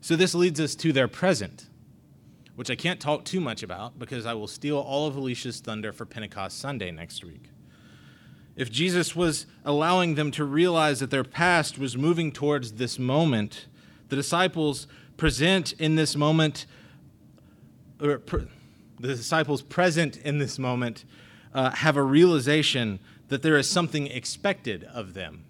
So 0.00 0.14
this 0.14 0.32
leads 0.32 0.60
us 0.60 0.76
to 0.76 0.92
their 0.92 1.08
present, 1.08 1.66
which 2.54 2.70
I 2.70 2.76
can't 2.76 3.00
talk 3.00 3.25
too 3.25 3.40
much 3.40 3.64
about 3.64 3.98
because 3.98 4.26
I 4.26 4.34
will 4.34 4.46
steal 4.46 4.78
all 4.78 5.08
of 5.08 5.16
Alicia's 5.16 5.58
thunder 5.58 5.92
for 5.92 6.06
Pentecost 6.06 6.60
Sunday 6.60 6.92
next 6.92 7.25
week 7.25 7.50
if 8.56 8.70
Jesus 8.70 9.14
was 9.14 9.46
allowing 9.64 10.14
them 10.14 10.30
to 10.32 10.44
realize 10.44 11.00
that 11.00 11.10
their 11.10 11.25
past 11.25 11.78
was 11.78 11.96
moving 11.96 12.32
towards 12.32 12.72
this 12.72 12.98
moment, 12.98 13.66
the 14.08 14.16
disciples 14.16 14.86
present 15.18 15.75
in 15.75 15.96
this 15.96 16.16
moment, 16.16 16.64
or 18.00 18.22
the 18.98 19.08
disciples 19.08 19.60
present 19.62 20.16
in 20.16 20.38
this 20.38 20.58
moment, 20.58 21.04
uh, 21.52 21.70
have 21.70 21.96
a 21.96 22.02
realization 22.02 22.98
that 23.28 23.42
there 23.42 23.56
is 23.56 23.68
something 23.68 24.06
expected 24.06 24.84
of 24.84 25.14
them. 25.14 25.44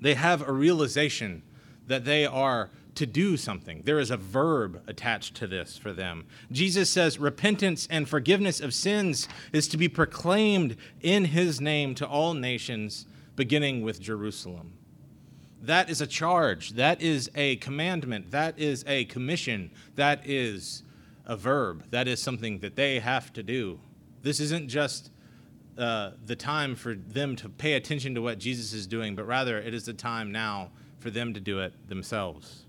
They 0.00 0.14
have 0.14 0.46
a 0.46 0.52
realization 0.52 1.42
that 1.86 2.04
they 2.04 2.24
are 2.24 2.70
to 2.98 3.06
do 3.06 3.36
something. 3.36 3.82
There 3.84 4.00
is 4.00 4.10
a 4.10 4.16
verb 4.16 4.82
attached 4.88 5.36
to 5.36 5.46
this 5.46 5.78
for 5.78 5.92
them. 5.92 6.26
Jesus 6.50 6.90
says 6.90 7.20
repentance 7.20 7.86
and 7.88 8.08
forgiveness 8.08 8.60
of 8.60 8.74
sins 8.74 9.28
is 9.52 9.68
to 9.68 9.76
be 9.76 9.88
proclaimed 9.88 10.76
in 11.00 11.26
his 11.26 11.60
name 11.60 11.94
to 11.94 12.06
all 12.08 12.34
nations, 12.34 13.06
beginning 13.36 13.82
with 13.82 14.00
Jerusalem. 14.00 14.72
That 15.62 15.88
is 15.88 16.00
a 16.00 16.08
charge. 16.08 16.70
That 16.70 17.00
is 17.00 17.30
a 17.36 17.54
commandment. 17.56 18.32
That 18.32 18.58
is 18.58 18.84
a 18.88 19.04
commission. 19.04 19.70
That 19.94 20.22
is 20.24 20.82
a 21.24 21.36
verb. 21.36 21.84
That 21.90 22.08
is 22.08 22.20
something 22.20 22.58
that 22.60 22.74
they 22.74 22.98
have 22.98 23.32
to 23.34 23.44
do. 23.44 23.78
This 24.22 24.40
isn't 24.40 24.68
just 24.68 25.12
uh, 25.76 26.14
the 26.26 26.34
time 26.34 26.74
for 26.74 26.96
them 26.96 27.36
to 27.36 27.48
pay 27.48 27.74
attention 27.74 28.16
to 28.16 28.22
what 28.22 28.40
Jesus 28.40 28.72
is 28.72 28.88
doing, 28.88 29.14
but 29.14 29.24
rather 29.24 29.56
it 29.58 29.72
is 29.72 29.86
the 29.86 29.92
time 29.92 30.32
now 30.32 30.70
for 30.98 31.10
them 31.10 31.32
to 31.34 31.38
do 31.38 31.60
it 31.60 31.72
themselves. 31.88 32.64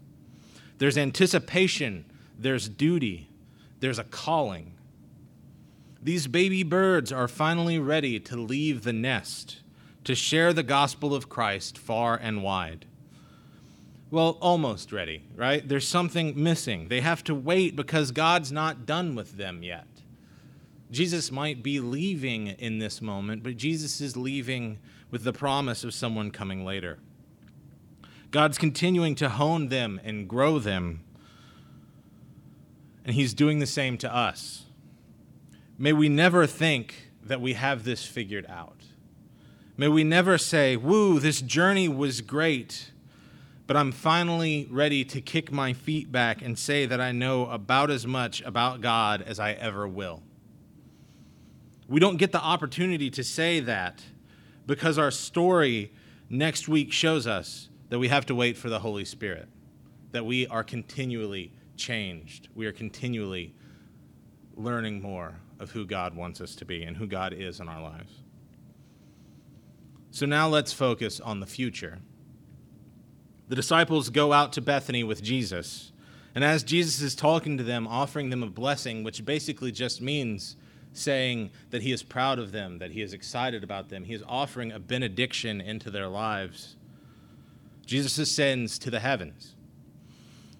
There's 0.79 0.97
anticipation, 0.97 2.05
there's 2.37 2.67
duty, 2.67 3.29
there's 3.81 3.99
a 3.99 4.03
calling. 4.05 4.73
These 6.01 6.27
baby 6.27 6.63
birds 6.63 7.11
are 7.11 7.27
finally 7.27 7.77
ready 7.77 8.19
to 8.21 8.37
leave 8.37 8.83
the 8.83 8.93
nest, 8.93 9.61
to 10.05 10.15
share 10.15 10.53
the 10.53 10.63
gospel 10.63 11.13
of 11.13 11.29
Christ 11.29 11.77
far 11.77 12.15
and 12.15 12.41
wide. 12.41 12.85
Well, 14.09 14.37
almost 14.41 14.91
ready, 14.93 15.23
right? 15.35 15.67
There's 15.67 15.87
something 15.87 16.41
missing. 16.41 16.87
They 16.87 17.01
have 17.01 17.23
to 17.25 17.35
wait 17.35 17.75
because 17.75 18.11
God's 18.11 18.51
not 18.51 18.85
done 18.85 19.15
with 19.15 19.37
them 19.37 19.61
yet. 19.61 19.85
Jesus 20.91 21.29
might 21.31 21.61
be 21.61 21.79
leaving 21.79 22.47
in 22.47 22.79
this 22.79 23.01
moment, 23.01 23.43
but 23.43 23.57
Jesus 23.57 24.01
is 24.01 24.17
leaving 24.17 24.79
with 25.11 25.23
the 25.23 25.33
promise 25.33 25.83
of 25.83 25.93
someone 25.93 26.31
coming 26.31 26.65
later. 26.65 26.97
God's 28.31 28.59
continuing 28.59 29.15
to 29.15 29.29
hone 29.29 29.69
them 29.69 29.99
and 30.03 30.27
grow 30.27 30.59
them. 30.59 31.01
And 33.03 33.15
He's 33.15 33.33
doing 33.33 33.59
the 33.59 33.65
same 33.65 33.97
to 33.99 34.13
us. 34.13 34.65
May 35.77 35.93
we 35.93 36.09
never 36.09 36.45
think 36.45 37.11
that 37.23 37.41
we 37.41 37.53
have 37.53 37.83
this 37.83 38.05
figured 38.05 38.45
out. 38.47 38.83
May 39.77 39.87
we 39.87 40.03
never 40.03 40.37
say, 40.37 40.75
Woo, 40.75 41.19
this 41.19 41.41
journey 41.41 41.87
was 41.87 42.21
great, 42.21 42.91
but 43.65 43.77
I'm 43.77 43.91
finally 43.91 44.67
ready 44.69 45.05
to 45.05 45.21
kick 45.21 45.51
my 45.51 45.73
feet 45.73 46.11
back 46.11 46.41
and 46.41 46.59
say 46.59 46.85
that 46.85 46.99
I 46.99 47.11
know 47.11 47.47
about 47.47 47.89
as 47.89 48.05
much 48.05 48.41
about 48.41 48.81
God 48.81 49.21
as 49.21 49.39
I 49.39 49.53
ever 49.53 49.87
will. 49.87 50.21
We 51.87 51.99
don't 51.99 52.17
get 52.17 52.31
the 52.31 52.41
opportunity 52.41 53.09
to 53.11 53.23
say 53.23 53.59
that 53.61 54.03
because 54.67 54.99
our 54.99 55.09
story 55.09 55.93
next 56.29 56.67
week 56.67 56.91
shows 56.91 57.25
us 57.25 57.68
that 57.89 57.99
we 57.99 58.07
have 58.07 58.25
to 58.27 58.35
wait 58.35 58.57
for 58.57 58.69
the 58.69 58.79
Holy 58.79 59.05
Spirit, 59.05 59.47
that 60.11 60.25
we 60.25 60.47
are 60.47 60.63
continually 60.63 61.51
changed. 61.75 62.47
We 62.55 62.65
are 62.65 62.71
continually 62.71 63.53
learning 64.55 65.01
more 65.01 65.35
of 65.59 65.71
who 65.71 65.85
God 65.85 66.15
wants 66.15 66.41
us 66.41 66.55
to 66.55 66.65
be 66.65 66.83
and 66.83 66.97
who 66.97 67.07
God 67.07 67.33
is 67.33 67.59
in 67.59 67.67
our 67.67 67.81
lives. 67.81 68.23
So 70.11 70.25
now 70.25 70.47
let's 70.47 70.73
focus 70.73 71.19
on 71.19 71.39
the 71.39 71.45
future. 71.45 71.99
The 73.47 73.55
disciples 73.55 74.09
go 74.09 74.33
out 74.33 74.53
to 74.53 74.61
Bethany 74.61 75.03
with 75.03 75.23
Jesus, 75.23 75.91
and 76.35 76.43
as 76.43 76.63
Jesus 76.63 77.01
is 77.01 77.15
talking 77.15 77.57
to 77.57 77.63
them, 77.63 77.87
offering 77.87 78.29
them 78.29 78.43
a 78.43 78.47
blessing, 78.47 79.03
which 79.03 79.25
basically 79.25 79.71
just 79.71 80.01
means 80.01 80.55
saying 80.93 81.51
that 81.69 81.81
he 81.81 81.91
is 81.91 82.03
proud 82.03 82.39
of 82.39 82.51
them, 82.51 82.79
that 82.79 82.91
he 82.91 83.01
is 83.01 83.13
excited 83.13 83.63
about 83.63 83.89
them, 83.89 84.03
he 84.03 84.13
is 84.13 84.23
offering 84.27 84.71
a 84.71 84.79
benediction 84.79 85.61
into 85.61 85.89
their 85.89 86.07
lives. 86.07 86.75
Jesus 87.89 88.19
ascends 88.19 88.77
to 88.77 88.91
the 88.91 88.99
heavens. 88.99 89.55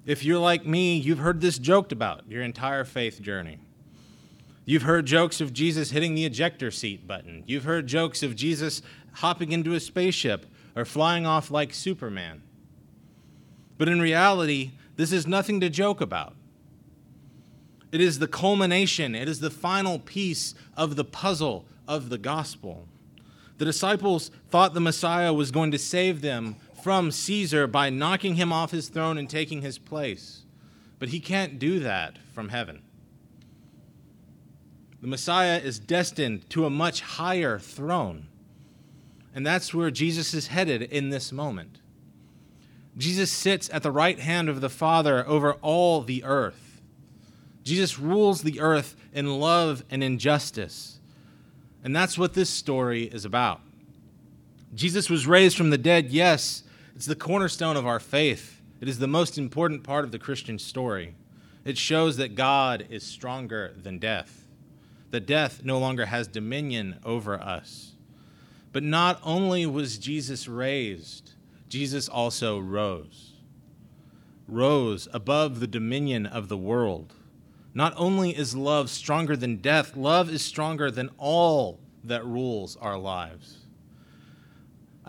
If 0.03 0.25
you're 0.25 0.39
like 0.39 0.65
me, 0.65 0.98
you've 0.98 1.19
heard 1.19 1.41
this 1.41 1.59
joked 1.59 1.91
about 1.91 2.24
your 2.27 2.41
entire 2.41 2.83
faith 2.83 3.21
journey. 3.21 3.59
You've 4.65 4.81
heard 4.81 5.05
jokes 5.05 5.39
of 5.39 5.53
Jesus 5.53 5.91
hitting 5.91 6.15
the 6.15 6.25
ejector 6.25 6.71
seat 6.71 7.05
button. 7.05 7.43
You've 7.45 7.65
heard 7.65 7.86
jokes 7.86 8.24
of 8.24 8.36
Jesus 8.36 8.81
hopping 9.13 9.51
into 9.51 9.75
a 9.75 9.79
spaceship 9.79 10.48
or 10.75 10.86
flying 10.86 11.27
off 11.27 11.51
like 11.51 11.71
Superman. 11.71 12.41
But 13.77 13.89
in 13.89 14.01
reality, 14.01 14.71
this 14.95 15.12
is 15.12 15.27
nothing 15.27 15.59
to 15.59 15.69
joke 15.69 16.01
about. 16.01 16.33
It 17.91 18.01
is 18.01 18.17
the 18.17 18.27
culmination, 18.27 19.13
it 19.13 19.29
is 19.29 19.39
the 19.39 19.51
final 19.51 20.00
piece 20.00 20.55
of 20.75 20.95
the 20.95 21.05
puzzle 21.05 21.65
of 21.88 22.09
the 22.09 22.17
gospel. 22.17 22.88
The 23.59 23.65
disciples 23.65 24.31
thought 24.50 24.74
the 24.74 24.79
Messiah 24.79 25.33
was 25.33 25.51
going 25.51 25.69
to 25.71 25.77
save 25.77 26.21
them 26.21 26.55
from 26.83 27.12
Caesar 27.12 27.67
by 27.67 27.89
knocking 27.89 28.36
him 28.36 28.51
off 28.51 28.71
his 28.71 28.89
throne 28.89 29.17
and 29.17 29.29
taking 29.29 29.62
his 29.62 29.77
place. 29.77 30.43
But 31.00 31.09
he 31.09 31.19
can't 31.19 31.59
do 31.59 31.79
that 31.79 32.17
from 32.33 32.50
heaven. 32.50 32.81
The 35.01 35.07
Messiah 35.07 35.59
is 35.59 35.79
destined 35.79 36.50
to 36.50 36.65
a 36.65 36.69
much 36.69 37.01
higher 37.01 37.57
throne. 37.57 38.27
And 39.33 39.45
that's 39.45 39.74
where 39.74 39.91
Jesus 39.91 40.33
is 40.33 40.48
headed 40.48 40.81
in 40.81 41.09
this 41.09 41.31
moment. 41.31 41.79
Jesus 42.98 43.31
sits 43.31 43.69
at 43.71 43.83
the 43.83 43.91
right 43.91 44.19
hand 44.19 44.50
of 44.50 44.59
the 44.59 44.69
Father 44.69 45.25
over 45.25 45.53
all 45.53 46.01
the 46.01 46.24
earth. 46.25 46.81
Jesus 47.63 48.00
rules 48.00 48.41
the 48.41 48.59
earth 48.59 48.95
in 49.13 49.39
love 49.39 49.86
and 49.89 50.03
in 50.03 50.17
justice. 50.17 51.00
And 51.83 51.95
that's 51.95 52.17
what 52.17 52.33
this 52.33 52.50
story 52.50 53.03
is 53.03 53.24
about. 53.24 53.62
Jesus 54.75 55.09
was 55.09 55.27
raised 55.27 55.55
from 55.55 55.69
the 55.69 55.77
dead, 55.77 56.09
yes, 56.09 56.63
it's 57.00 57.06
the 57.06 57.15
cornerstone 57.15 57.77
of 57.77 57.88
our 57.88 58.01
faith. 58.01 58.62
It 58.82 58.89
is 58.89 59.00
the 59.00 59.08
most 59.08 59.38
important 59.38 59.86
part 59.86 60.03
of 60.03 60.12
the 60.12 60.20
Christian 60.20 60.60
story. 60.60 61.15
It 61.63 61.77
shows 61.77 62.18
that 62.18 62.36
God 62.36 62.86
is 62.89 63.06
stronger 63.06 63.74
than 63.82 64.00
death, 64.00 64.50
that 65.12 65.25
death 65.25 65.62
no 65.63 65.79
longer 65.79 66.08
has 66.08 66.27
dominion 66.27 67.00
over 67.06 67.39
us. 67.39 67.94
But 68.74 68.84
not 68.84 69.22
only 69.24 69.65
was 69.65 69.98
Jesus 69.98 70.50
raised, 70.50 71.36
Jesus 71.70 72.10
also 72.10 72.60
rose. 72.60 73.32
Rose 74.46 75.08
above 75.13 75.62
the 75.62 75.68
dominion 75.68 76.25
of 76.25 76.50
the 76.50 76.58
world. 76.58 77.13
Not 77.74 77.94
only 77.96 78.36
is 78.36 78.58
love 78.58 78.89
stronger 78.89 79.38
than 79.38 79.62
death, 79.62 79.96
love 79.96 80.29
is 80.29 80.41
stronger 80.41 80.91
than 80.91 81.12
all 81.18 81.79
that 82.03 82.25
rules 82.25 82.75
our 82.75 82.98
lives. 82.98 83.68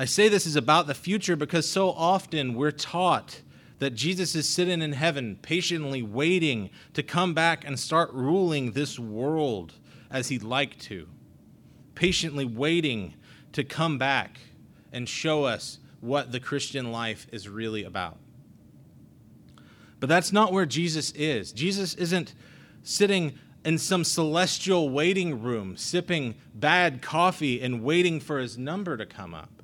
I 0.01 0.07
say 0.07 0.31
this 0.31 0.47
is 0.47 0.57
about 0.57 0.87
the 0.87 0.95
future 0.95 1.37
because 1.37 1.69
so 1.69 1.91
often 1.91 2.55
we're 2.55 2.71
taught 2.71 3.43
that 3.81 3.91
Jesus 3.91 4.35
is 4.35 4.49
sitting 4.49 4.81
in 4.81 4.95
heaven, 4.95 5.39
patiently 5.43 6.03
waiting 6.03 6.71
to 6.95 7.03
come 7.03 7.35
back 7.35 7.67
and 7.67 7.79
start 7.79 8.11
ruling 8.15 8.73
this 8.73 8.99
world 8.99 9.75
as 10.11 10.31
he'd 10.31 10.43
like 10.43 10.79
to, 10.79 11.07
patiently 11.95 12.47
waiting 12.47 13.13
to 13.53 13.63
come 13.63 13.99
back 13.99 14.39
and 14.91 15.07
show 15.07 15.45
us 15.45 15.81
what 16.01 16.33
the 16.33 16.41
Christian 16.41 16.93
life 16.93 17.27
is 17.31 17.47
really 17.47 17.85
about. 17.85 18.17
But 19.99 20.09
that's 20.09 20.33
not 20.33 20.51
where 20.51 20.65
Jesus 20.65 21.11
is. 21.11 21.53
Jesus 21.53 21.93
isn't 21.97 22.35
sitting 22.83 23.39
in 23.67 23.77
some 23.77 24.05
celestial 24.05 24.89
waiting 24.89 25.43
room, 25.43 25.77
sipping 25.77 26.37
bad 26.55 27.03
coffee 27.03 27.61
and 27.61 27.85
waiting 27.85 28.19
for 28.19 28.39
his 28.39 28.57
number 28.57 28.97
to 28.97 29.05
come 29.05 29.35
up. 29.35 29.60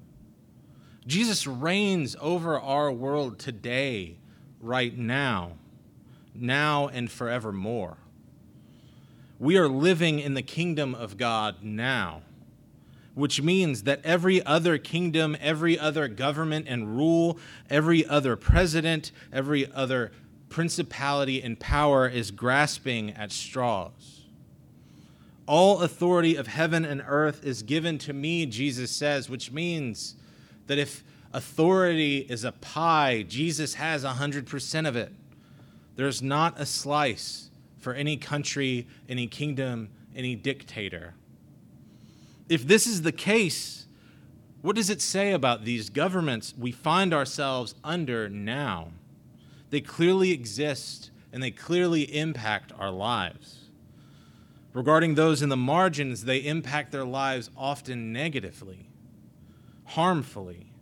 Jesus 1.06 1.46
reigns 1.46 2.16
over 2.20 2.58
our 2.58 2.90
world 2.90 3.38
today, 3.38 4.16
right 4.60 4.96
now, 4.96 5.52
now 6.34 6.88
and 6.88 7.10
forevermore. 7.10 7.96
We 9.38 9.56
are 9.56 9.68
living 9.68 10.18
in 10.18 10.34
the 10.34 10.42
kingdom 10.42 10.94
of 10.94 11.16
God 11.16 11.62
now 11.62 12.22
which 13.16 13.40
means 13.40 13.84
that 13.84 13.98
every 14.04 14.44
other 14.44 14.76
kingdom, 14.76 15.34
every 15.40 15.78
other 15.78 16.06
government 16.06 16.66
and 16.68 16.98
rule, 16.98 17.38
every 17.70 18.06
other 18.06 18.36
president, 18.36 19.10
every 19.32 19.72
other 19.72 20.12
principality 20.50 21.42
and 21.42 21.58
power 21.58 22.06
is 22.06 22.30
grasping 22.30 23.10
at 23.12 23.32
straws. 23.32 24.20
All 25.46 25.80
authority 25.80 26.36
of 26.36 26.46
heaven 26.46 26.84
and 26.84 27.02
earth 27.06 27.42
is 27.42 27.62
given 27.62 27.96
to 28.00 28.12
me, 28.12 28.44
Jesus 28.44 28.90
says, 28.90 29.30
which 29.30 29.50
means 29.50 30.16
that 30.66 30.78
if 30.78 31.04
authority 31.32 32.18
is 32.18 32.44
a 32.44 32.52
pie, 32.52 33.24
Jesus 33.28 33.74
has 33.74 34.04
100% 34.04 34.88
of 34.88 34.96
it. 34.96 35.12
There's 35.96 36.22
not 36.22 36.60
a 36.60 36.66
slice 36.66 37.50
for 37.78 37.94
any 37.94 38.16
country, 38.16 38.86
any 39.08 39.26
kingdom, 39.26 39.88
any 40.14 40.34
dictator 40.34 41.14
if 42.48 42.66
this 42.66 42.86
is 42.86 43.02
the 43.02 43.12
case, 43.12 43.86
what 44.62 44.76
does 44.76 44.90
it 44.90 45.00
say 45.00 45.32
about 45.32 45.64
these 45.64 45.90
governments 45.90 46.54
we 46.56 46.72
find 46.72 47.12
ourselves 47.12 47.74
under 47.84 48.28
now? 48.28 48.88
They 49.70 49.80
clearly 49.80 50.30
exist 50.30 51.10
and 51.32 51.42
they 51.42 51.50
clearly 51.50 52.02
impact 52.02 52.72
our 52.78 52.90
lives. 52.90 53.70
Regarding 54.72 55.14
those 55.14 55.42
in 55.42 55.48
the 55.48 55.56
margins, 55.56 56.24
they 56.24 56.38
impact 56.38 56.92
their 56.92 57.04
lives 57.04 57.50
often 57.56 58.12
negatively, 58.12 58.85
harmfully. 59.86 60.72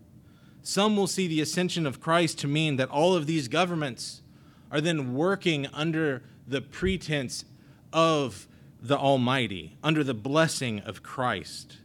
Some 0.62 0.96
will 0.96 1.06
see 1.06 1.26
the 1.26 1.40
ascension 1.40 1.86
of 1.86 2.00
Christ 2.00 2.38
to 2.40 2.48
mean 2.48 2.76
that 2.76 2.90
all 2.90 3.14
of 3.14 3.26
these 3.26 3.48
governments 3.48 4.22
are 4.70 4.80
then 4.80 5.14
working 5.14 5.66
under 5.72 6.22
the 6.48 6.60
pretense 6.60 7.44
of 7.92 8.48
the 8.80 8.96
Almighty, 8.96 9.76
under 9.82 10.02
the 10.02 10.14
blessing 10.14 10.80
of 10.80 11.02
Christ. 11.02 11.78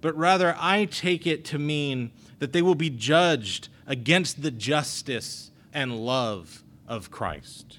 But 0.00 0.16
rather, 0.16 0.56
I 0.58 0.84
take 0.84 1.26
it 1.26 1.44
to 1.46 1.58
mean 1.58 2.12
that 2.38 2.52
they 2.52 2.62
will 2.62 2.74
be 2.74 2.90
judged 2.90 3.68
against 3.86 4.42
the 4.42 4.50
justice 4.50 5.50
and 5.72 6.04
love 6.04 6.62
of 6.86 7.10
Christ. 7.10 7.78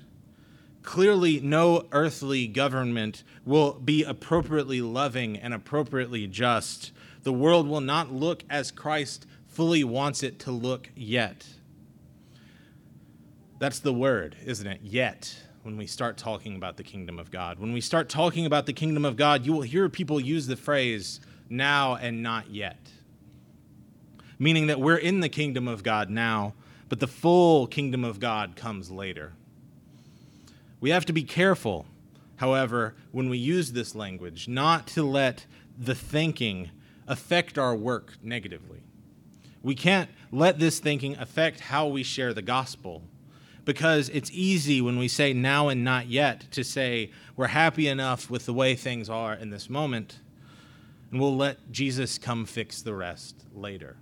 Clearly, 0.84 1.40
no 1.40 1.86
earthly 1.92 2.48
government 2.48 3.24
will 3.46 3.74
be 3.74 4.04
appropriately 4.04 4.82
loving 4.82 5.38
and 5.38 5.54
appropriately 5.54 6.28
just. 6.28 6.92
The 7.24 7.34
world 7.34 7.68
will 7.68 7.82
not 7.82 8.12
look 8.12 8.44
as 8.50 8.72
Christ 8.72 9.26
fully 9.48 9.84
wants 9.84 10.24
it 10.24 10.40
to 10.40 10.52
look 10.52 10.90
yet. 10.96 11.46
That's 13.60 13.80
the 13.80 13.94
word, 13.94 14.38
isn't 14.46 14.68
it? 14.68 14.80
Yet 14.84 15.36
when 15.64 15.78
we 15.78 15.86
start 15.86 16.18
talking 16.18 16.56
about 16.56 16.78
the 16.78 16.84
kingdom 16.84 17.20
of 17.20 17.32
God. 17.32 17.60
When 17.60 17.74
we 17.74 17.82
start 17.82 18.10
talking 18.10 18.46
about 18.46 18.66
the 18.66 18.74
kingdom 18.74 19.06
of 19.06 19.16
God, 19.16 19.46
you 19.46 19.54
will 19.54 19.62
hear 19.62 19.90
people 19.90 20.20
use 20.20 20.48
the 20.48 20.56
phrase 20.56 21.20
now 21.50 21.96
and 21.96 22.24
not 22.24 22.50
yet, 22.50 22.80
meaning 24.38 24.68
that 24.68 24.80
we're 24.80 24.98
in 24.98 25.20
the 25.20 25.30
kingdom 25.30 25.68
of 25.68 25.84
God 25.84 26.10
now, 26.10 26.54
but 26.88 27.00
the 27.00 27.08
full 27.08 27.68
kingdom 27.68 28.04
of 28.04 28.20
God 28.20 28.56
comes 28.56 28.90
later. 28.90 29.34
We 30.80 30.92
have 30.92 31.06
to 31.06 31.14
be 31.14 31.24
careful, 31.24 31.86
however, 32.38 32.96
when 33.12 33.30
we 33.30 33.38
use 33.38 33.74
this 33.74 33.94
language, 33.94 34.48
not 34.48 34.88
to 34.88 35.04
let 35.04 35.46
the 35.78 35.96
thinking 35.96 36.72
affect 37.10 37.58
our 37.58 37.76
work 37.76 38.14
negatively. 38.24 38.80
We 39.62 39.76
can't 39.76 40.10
let 40.32 40.60
this 40.60 40.80
thinking 40.80 41.18
affect 41.18 41.60
how 41.60 41.88
we 41.88 42.04
share 42.04 42.34
the 42.34 42.42
gospel 42.42 43.04
because 43.66 44.10
it's 44.10 44.32
easy 44.32 44.80
when 44.80 44.98
we 44.98 45.08
say 45.08 45.34
now 45.34 45.68
and 45.68 45.84
not 45.84 46.08
yet 46.08 46.50
to 46.52 46.64
say 46.64 47.12
we're 47.36 47.48
happy 47.48 47.88
enough 47.88 48.30
with 48.30 48.46
the 48.46 48.54
way 48.54 48.76
things 48.76 49.10
are 49.10 49.34
in 49.34 49.50
this 49.50 49.70
moment, 49.70 50.20
and 51.12 51.20
we'll 51.20 51.36
let 51.36 51.72
Jesus 51.72 52.18
come 52.18 52.46
fix 52.46 52.82
the 52.82 52.94
rest 52.94 53.44
later. 53.54 53.98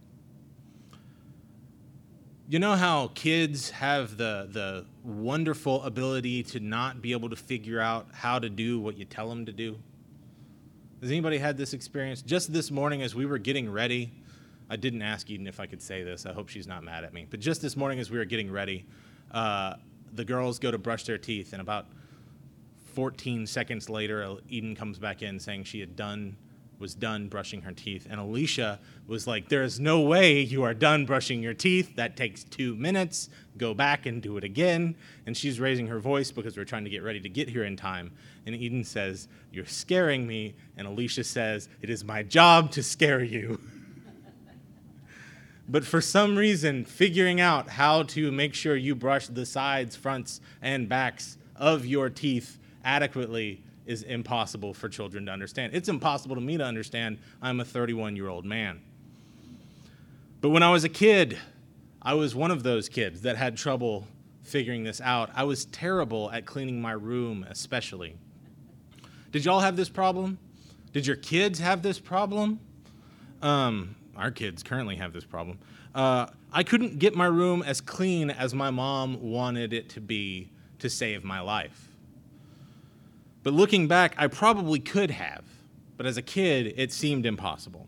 You 2.49 2.59
know 2.59 2.75
how 2.75 3.11
kids 3.13 3.71
have 3.71 4.15
the, 4.15 4.47
the 4.49 4.85
wonderful 5.03 5.83
ability 5.83 6.43
to 6.43 6.59
not 6.59 7.01
be 7.01 7.11
able 7.11 7.29
to 7.29 7.35
figure 7.35 7.81
out 7.81 8.07
how 8.13 8.39
to 8.39 8.49
do 8.49 8.79
what 8.79 8.97
you 8.97 9.03
tell 9.03 9.27
them 9.27 9.45
to 9.47 9.51
do? 9.51 9.77
Has 11.01 11.11
anybody 11.11 11.37
had 11.37 11.57
this 11.57 11.73
experience? 11.73 12.23
Just 12.23 12.51
this 12.51 12.71
morning, 12.71 13.03
as 13.03 13.13
we 13.13 13.27
were 13.27 13.37
getting 13.37 13.71
ready, 13.71 14.11
I 14.67 14.77
didn't 14.77 15.03
ask 15.03 15.29
Eden 15.29 15.45
if 15.45 15.59
I 15.59 15.67
could 15.67 15.81
say 15.81 16.01
this. 16.01 16.25
I 16.25 16.33
hope 16.33 16.49
she's 16.49 16.65
not 16.65 16.83
mad 16.83 17.03
at 17.03 17.13
me. 17.13 17.27
But 17.29 17.39
just 17.39 17.61
this 17.61 17.77
morning, 17.77 17.99
as 17.99 18.09
we 18.09 18.17
were 18.17 18.25
getting 18.25 18.51
ready, 18.51 18.83
uh, 19.29 19.75
the 20.13 20.25
girls 20.25 20.57
go 20.57 20.71
to 20.71 20.79
brush 20.79 21.03
their 21.03 21.19
teeth, 21.19 21.53
and 21.53 21.61
about 21.61 21.85
14 22.95 23.45
seconds 23.45 23.91
later, 23.91 24.37
Eden 24.49 24.75
comes 24.75 24.97
back 24.97 25.21
in 25.21 25.39
saying 25.39 25.65
she 25.65 25.79
had 25.79 25.95
done 25.95 26.35
was 26.79 26.93
done 26.93 27.27
brushing 27.27 27.61
her 27.61 27.71
teeth, 27.71 28.07
and 28.09 28.19
Alicia 28.19 28.79
was 29.07 29.27
like, 29.27 29.49
"There 29.49 29.63
is 29.63 29.79
no 29.79 30.01
way 30.01 30.39
you 30.39 30.63
are 30.63 30.73
done 30.73 31.05
brushing 31.05 31.41
your 31.41 31.53
teeth. 31.53 31.95
That 31.95 32.15
takes 32.15 32.43
two 32.43 32.75
minutes. 32.75 33.29
Go 33.57 33.73
back 33.73 34.05
and 34.05 34.21
do 34.21 34.37
it 34.37 34.43
again." 34.43 34.95
And 35.25 35.35
she's 35.35 35.59
raising 35.59 35.87
her 35.87 35.99
voice 35.99 36.31
because 36.31 36.55
we're 36.57 36.65
trying 36.65 36.83
to 36.83 36.89
get 36.89 37.03
ready 37.03 37.19
to 37.19 37.29
get 37.29 37.49
here 37.49 37.63
in 37.63 37.75
time. 37.75 38.11
And 38.45 38.55
Eden 38.55 38.83
says, 38.83 39.27
"You're 39.51 39.65
scaring 39.65 40.27
me," 40.27 40.55
and 40.75 40.87
Alicia 40.87 41.23
says, 41.23 41.69
"It 41.81 41.89
is 41.89 42.03
my 42.03 42.23
job 42.23 42.71
to 42.71 42.83
scare 42.83 43.23
you." 43.23 43.59
but 45.69 45.85
for 45.85 46.01
some 46.01 46.37
reason, 46.37 46.85
figuring 46.85 47.41
out 47.41 47.69
how 47.71 48.03
to 48.03 48.31
make 48.31 48.53
sure 48.53 48.75
you 48.75 48.95
brush 48.95 49.27
the 49.27 49.45
sides, 49.45 49.95
fronts, 49.95 50.41
and 50.61 50.87
backs 50.87 51.37
of 51.55 51.85
your 51.85 52.09
teeth 52.09 52.59
adequately 52.83 53.61
is 53.87 54.03
impossible 54.03 54.73
for 54.73 54.89
children 54.89 55.25
to 55.25 55.31
understand. 55.31 55.73
It's 55.73 55.89
impossible 55.89 56.35
to 56.35 56.41
me 56.41 56.57
to 56.57 56.63
understand. 56.63 57.17
I'm 57.41 57.59
a 57.59 57.65
31 57.65 58.15
year 58.15 58.27
old 58.27 58.45
man. 58.45 58.81
But 60.41 60.49
when 60.49 60.61
I 60.61 60.71
was 60.71 60.83
a 60.83 60.89
kid, 60.89 61.37
I 62.01 62.13
was 62.13 62.35
one 62.35 62.51
of 62.51 62.63
those 62.63 62.89
kids 62.89 63.21
that 63.21 63.37
had 63.37 63.57
trouble 63.57 64.07
figuring 64.43 64.83
this 64.83 65.01
out. 65.01 65.29
I 65.33 65.43
was 65.43 65.65
terrible 65.65 66.31
at 66.31 66.45
cleaning 66.45 66.81
my 66.81 66.91
room, 66.91 67.45
especially. 67.49 68.15
Did 69.31 69.45
y'all 69.45 69.59
have 69.59 69.75
this 69.75 69.89
problem? 69.89 70.37
Did 70.93 71.05
your 71.05 71.17
kids 71.17 71.59
have 71.59 71.81
this 71.81 71.99
problem? 71.99 72.59
Um, 73.41 73.95
our 74.15 74.31
kids 74.31 74.63
currently 74.63 74.95
have 74.95 75.13
this 75.13 75.25
problem. 75.25 75.59
Uh, 75.93 76.27
I 76.51 76.63
couldn't 76.63 76.99
get 76.99 77.15
my 77.15 77.25
room 77.25 77.61
as 77.61 77.81
clean 77.81 78.29
as 78.29 78.53
my 78.53 78.71
mom 78.71 79.21
wanted 79.21 79.73
it 79.73 79.89
to 79.89 80.01
be 80.01 80.49
to 80.79 80.89
save 80.89 81.23
my 81.23 81.39
life. 81.39 81.86
But 83.47 83.53
looking 83.53 83.87
back, 83.87 84.13
I 84.17 84.27
probably 84.27 84.77
could 84.77 85.09
have. 85.09 85.45
But 85.95 86.05
as 86.05 86.17
a 86.17 86.21
kid, 86.21 86.73
it 86.75 86.91
seemed 86.91 87.25
impossible. 87.25 87.87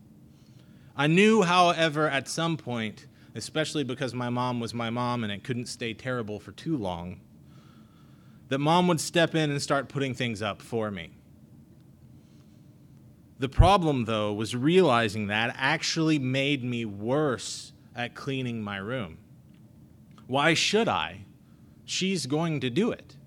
I 0.95 1.07
knew, 1.07 1.41
however, 1.41 2.07
at 2.07 2.29
some 2.29 2.55
point, 2.55 3.07
especially 3.35 3.83
because 3.83 4.13
my 4.13 4.29
mom 4.29 4.61
was 4.61 4.73
my 4.73 4.89
mom 4.89 5.21
and 5.21 5.33
it 5.33 5.43
couldn't 5.43 5.65
stay 5.65 5.93
terrible 5.93 6.39
for 6.39 6.53
too 6.53 6.77
long, 6.77 7.19
that 8.47 8.59
mom 8.59 8.87
would 8.87 9.01
step 9.01 9.35
in 9.35 9.51
and 9.51 9.61
start 9.61 9.89
putting 9.89 10.13
things 10.13 10.41
up 10.41 10.61
for 10.61 10.91
me. 10.91 11.11
The 13.39 13.49
problem, 13.49 14.05
though, 14.05 14.31
was 14.31 14.55
realizing 14.55 15.27
that 15.27 15.53
actually 15.59 16.19
made 16.19 16.63
me 16.63 16.85
worse 16.85 17.73
at 17.97 18.15
cleaning 18.15 18.63
my 18.63 18.77
room. 18.77 19.17
Why 20.25 20.53
should 20.53 20.87
I? 20.87 21.25
She's 21.83 22.27
going 22.27 22.61
to 22.61 22.69
do 22.69 22.91
it. 22.91 23.17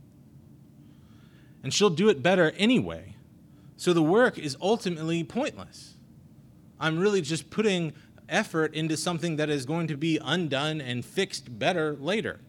And 1.62 1.72
she'll 1.72 1.90
do 1.90 2.08
it 2.08 2.22
better 2.22 2.52
anyway. 2.56 3.16
So 3.76 3.92
the 3.92 4.02
work 4.02 4.38
is 4.38 4.56
ultimately 4.60 5.24
pointless. 5.24 5.96
I'm 6.78 6.98
really 6.98 7.20
just 7.20 7.50
putting 7.50 7.92
effort 8.28 8.74
into 8.74 8.96
something 8.96 9.36
that 9.36 9.50
is 9.50 9.66
going 9.66 9.88
to 9.88 9.96
be 9.96 10.18
undone 10.22 10.80
and 10.80 11.04
fixed 11.04 11.58
better 11.58 11.94
later. 11.94 12.40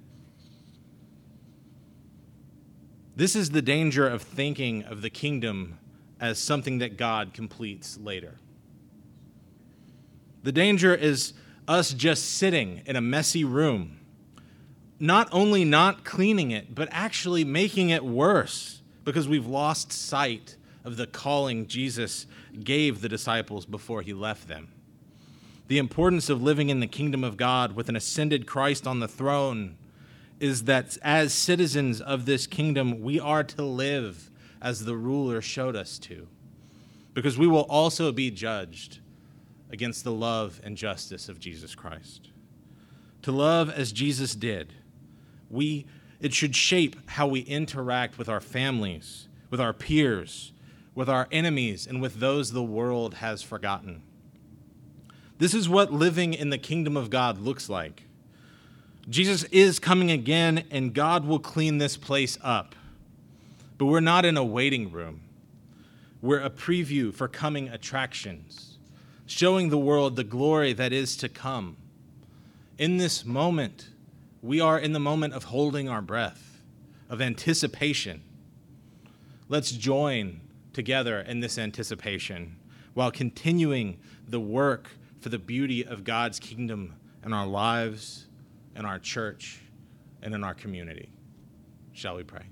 This 3.15 3.35
is 3.35 3.51
the 3.51 3.61
danger 3.61 4.07
of 4.07 4.21
thinking 4.21 4.83
of 4.83 5.01
the 5.01 5.09
kingdom 5.09 5.77
as 6.19 6.39
something 6.39 6.79
that 6.79 6.97
God 6.97 7.33
completes 7.33 7.97
later. 7.97 8.35
The 10.43 10.51
danger 10.51 10.93
is 10.95 11.33
us 11.67 11.93
just 11.93 12.37
sitting 12.37 12.81
in 12.85 12.95
a 12.95 13.01
messy 13.01 13.43
room, 13.43 13.99
not 14.99 15.29
only 15.31 15.65
not 15.65 16.03
cleaning 16.03 16.51
it, 16.51 16.75
but 16.75 16.89
actually 16.91 17.43
making 17.43 17.89
it 17.89 18.03
worse 18.05 18.82
because 19.03 19.27
we've 19.27 19.45
lost 19.45 19.91
sight 19.91 20.55
of 20.83 20.97
the 20.97 21.07
calling 21.07 21.67
Jesus 21.67 22.27
gave 22.63 23.01
the 23.01 23.09
disciples 23.09 23.65
before 23.65 24.01
he 24.01 24.13
left 24.13 24.47
them. 24.47 24.69
The 25.67 25.77
importance 25.77 26.29
of 26.29 26.43
living 26.43 26.69
in 26.69 26.81
the 26.81 26.87
kingdom 26.87 27.23
of 27.23 27.37
God 27.37 27.75
with 27.75 27.89
an 27.89 27.95
ascended 27.95 28.45
Christ 28.45 28.85
on 28.85 28.99
the 28.99 29.07
throne 29.07 29.77
is 30.39 30.65
that 30.65 30.97
as 31.01 31.33
citizens 31.33 32.01
of 32.01 32.25
this 32.25 32.47
kingdom, 32.47 33.01
we 33.01 33.19
are 33.19 33.43
to 33.43 33.63
live 33.63 34.29
as 34.61 34.83
the 34.83 34.97
ruler 34.97 35.41
showed 35.41 35.75
us 35.75 35.97
to, 35.99 36.27
because 37.13 37.37
we 37.37 37.47
will 37.47 37.65
also 37.69 38.11
be 38.11 38.29
judged 38.29 38.99
against 39.69 40.03
the 40.03 40.11
love 40.11 40.59
and 40.63 40.77
justice 40.77 41.29
of 41.29 41.39
Jesus 41.39 41.75
Christ. 41.75 42.29
To 43.23 43.31
love 43.31 43.69
as 43.69 43.91
Jesus 43.91 44.35
did, 44.35 44.73
we, 45.49 45.85
it 46.23 46.33
should 46.33 46.55
shape 46.55 46.95
how 47.11 47.27
we 47.27 47.41
interact 47.41 48.17
with 48.17 48.29
our 48.29 48.39
families, 48.39 49.27
with 49.49 49.59
our 49.59 49.73
peers, 49.73 50.53
with 50.95 51.09
our 51.09 51.27
enemies, 51.33 51.85
and 51.85 52.01
with 52.01 52.21
those 52.21 52.53
the 52.53 52.63
world 52.63 53.15
has 53.15 53.43
forgotten. 53.43 54.01
This 55.37 55.53
is 55.53 55.67
what 55.67 55.91
living 55.91 56.33
in 56.33 56.49
the 56.49 56.57
kingdom 56.57 56.95
of 56.95 57.09
God 57.09 57.39
looks 57.39 57.67
like. 57.67 58.03
Jesus 59.09 59.43
is 59.45 59.79
coming 59.79 60.11
again, 60.11 60.63
and 60.71 60.93
God 60.93 61.25
will 61.25 61.39
clean 61.39 61.77
this 61.77 61.97
place 61.97 62.37
up. 62.41 62.73
But 63.77 63.87
we're 63.87 63.99
not 63.99 64.23
in 64.23 64.37
a 64.37 64.45
waiting 64.45 64.93
room. 64.93 65.19
We're 66.21 66.39
a 66.39 66.49
preview 66.49 67.13
for 67.13 67.27
coming 67.27 67.67
attractions, 67.67 68.77
showing 69.25 69.69
the 69.69 69.77
world 69.77 70.15
the 70.15 70.23
glory 70.23 70.71
that 70.71 70.93
is 70.93 71.17
to 71.17 71.27
come. 71.27 71.75
In 72.77 72.95
this 72.95 73.25
moment, 73.25 73.89
we 74.43 74.59
are 74.59 74.77
in 74.77 74.91
the 74.91 74.99
moment 74.99 75.33
of 75.33 75.45
holding 75.45 75.87
our 75.87 76.01
breath, 76.01 76.61
of 77.09 77.21
anticipation. 77.21 78.21
Let's 79.47 79.71
join 79.71 80.41
together 80.73 81.21
in 81.21 81.39
this 81.39 81.57
anticipation 81.57 82.57
while 82.93 83.09
continuing 83.09 83.99
the 84.27 84.41
work 84.41 84.89
for 85.21 85.29
the 85.29 85.39
beauty 85.39 85.85
of 85.85 86.03
God's 86.03 86.39
kingdom 86.39 86.95
in 87.25 87.31
our 87.31 87.47
lives, 87.47 88.27
in 88.75 88.85
our 88.85 88.99
church, 88.99 89.61
and 90.21 90.35
in 90.35 90.43
our 90.43 90.53
community. 90.53 91.09
Shall 91.93 92.17
we 92.17 92.23
pray? 92.23 92.43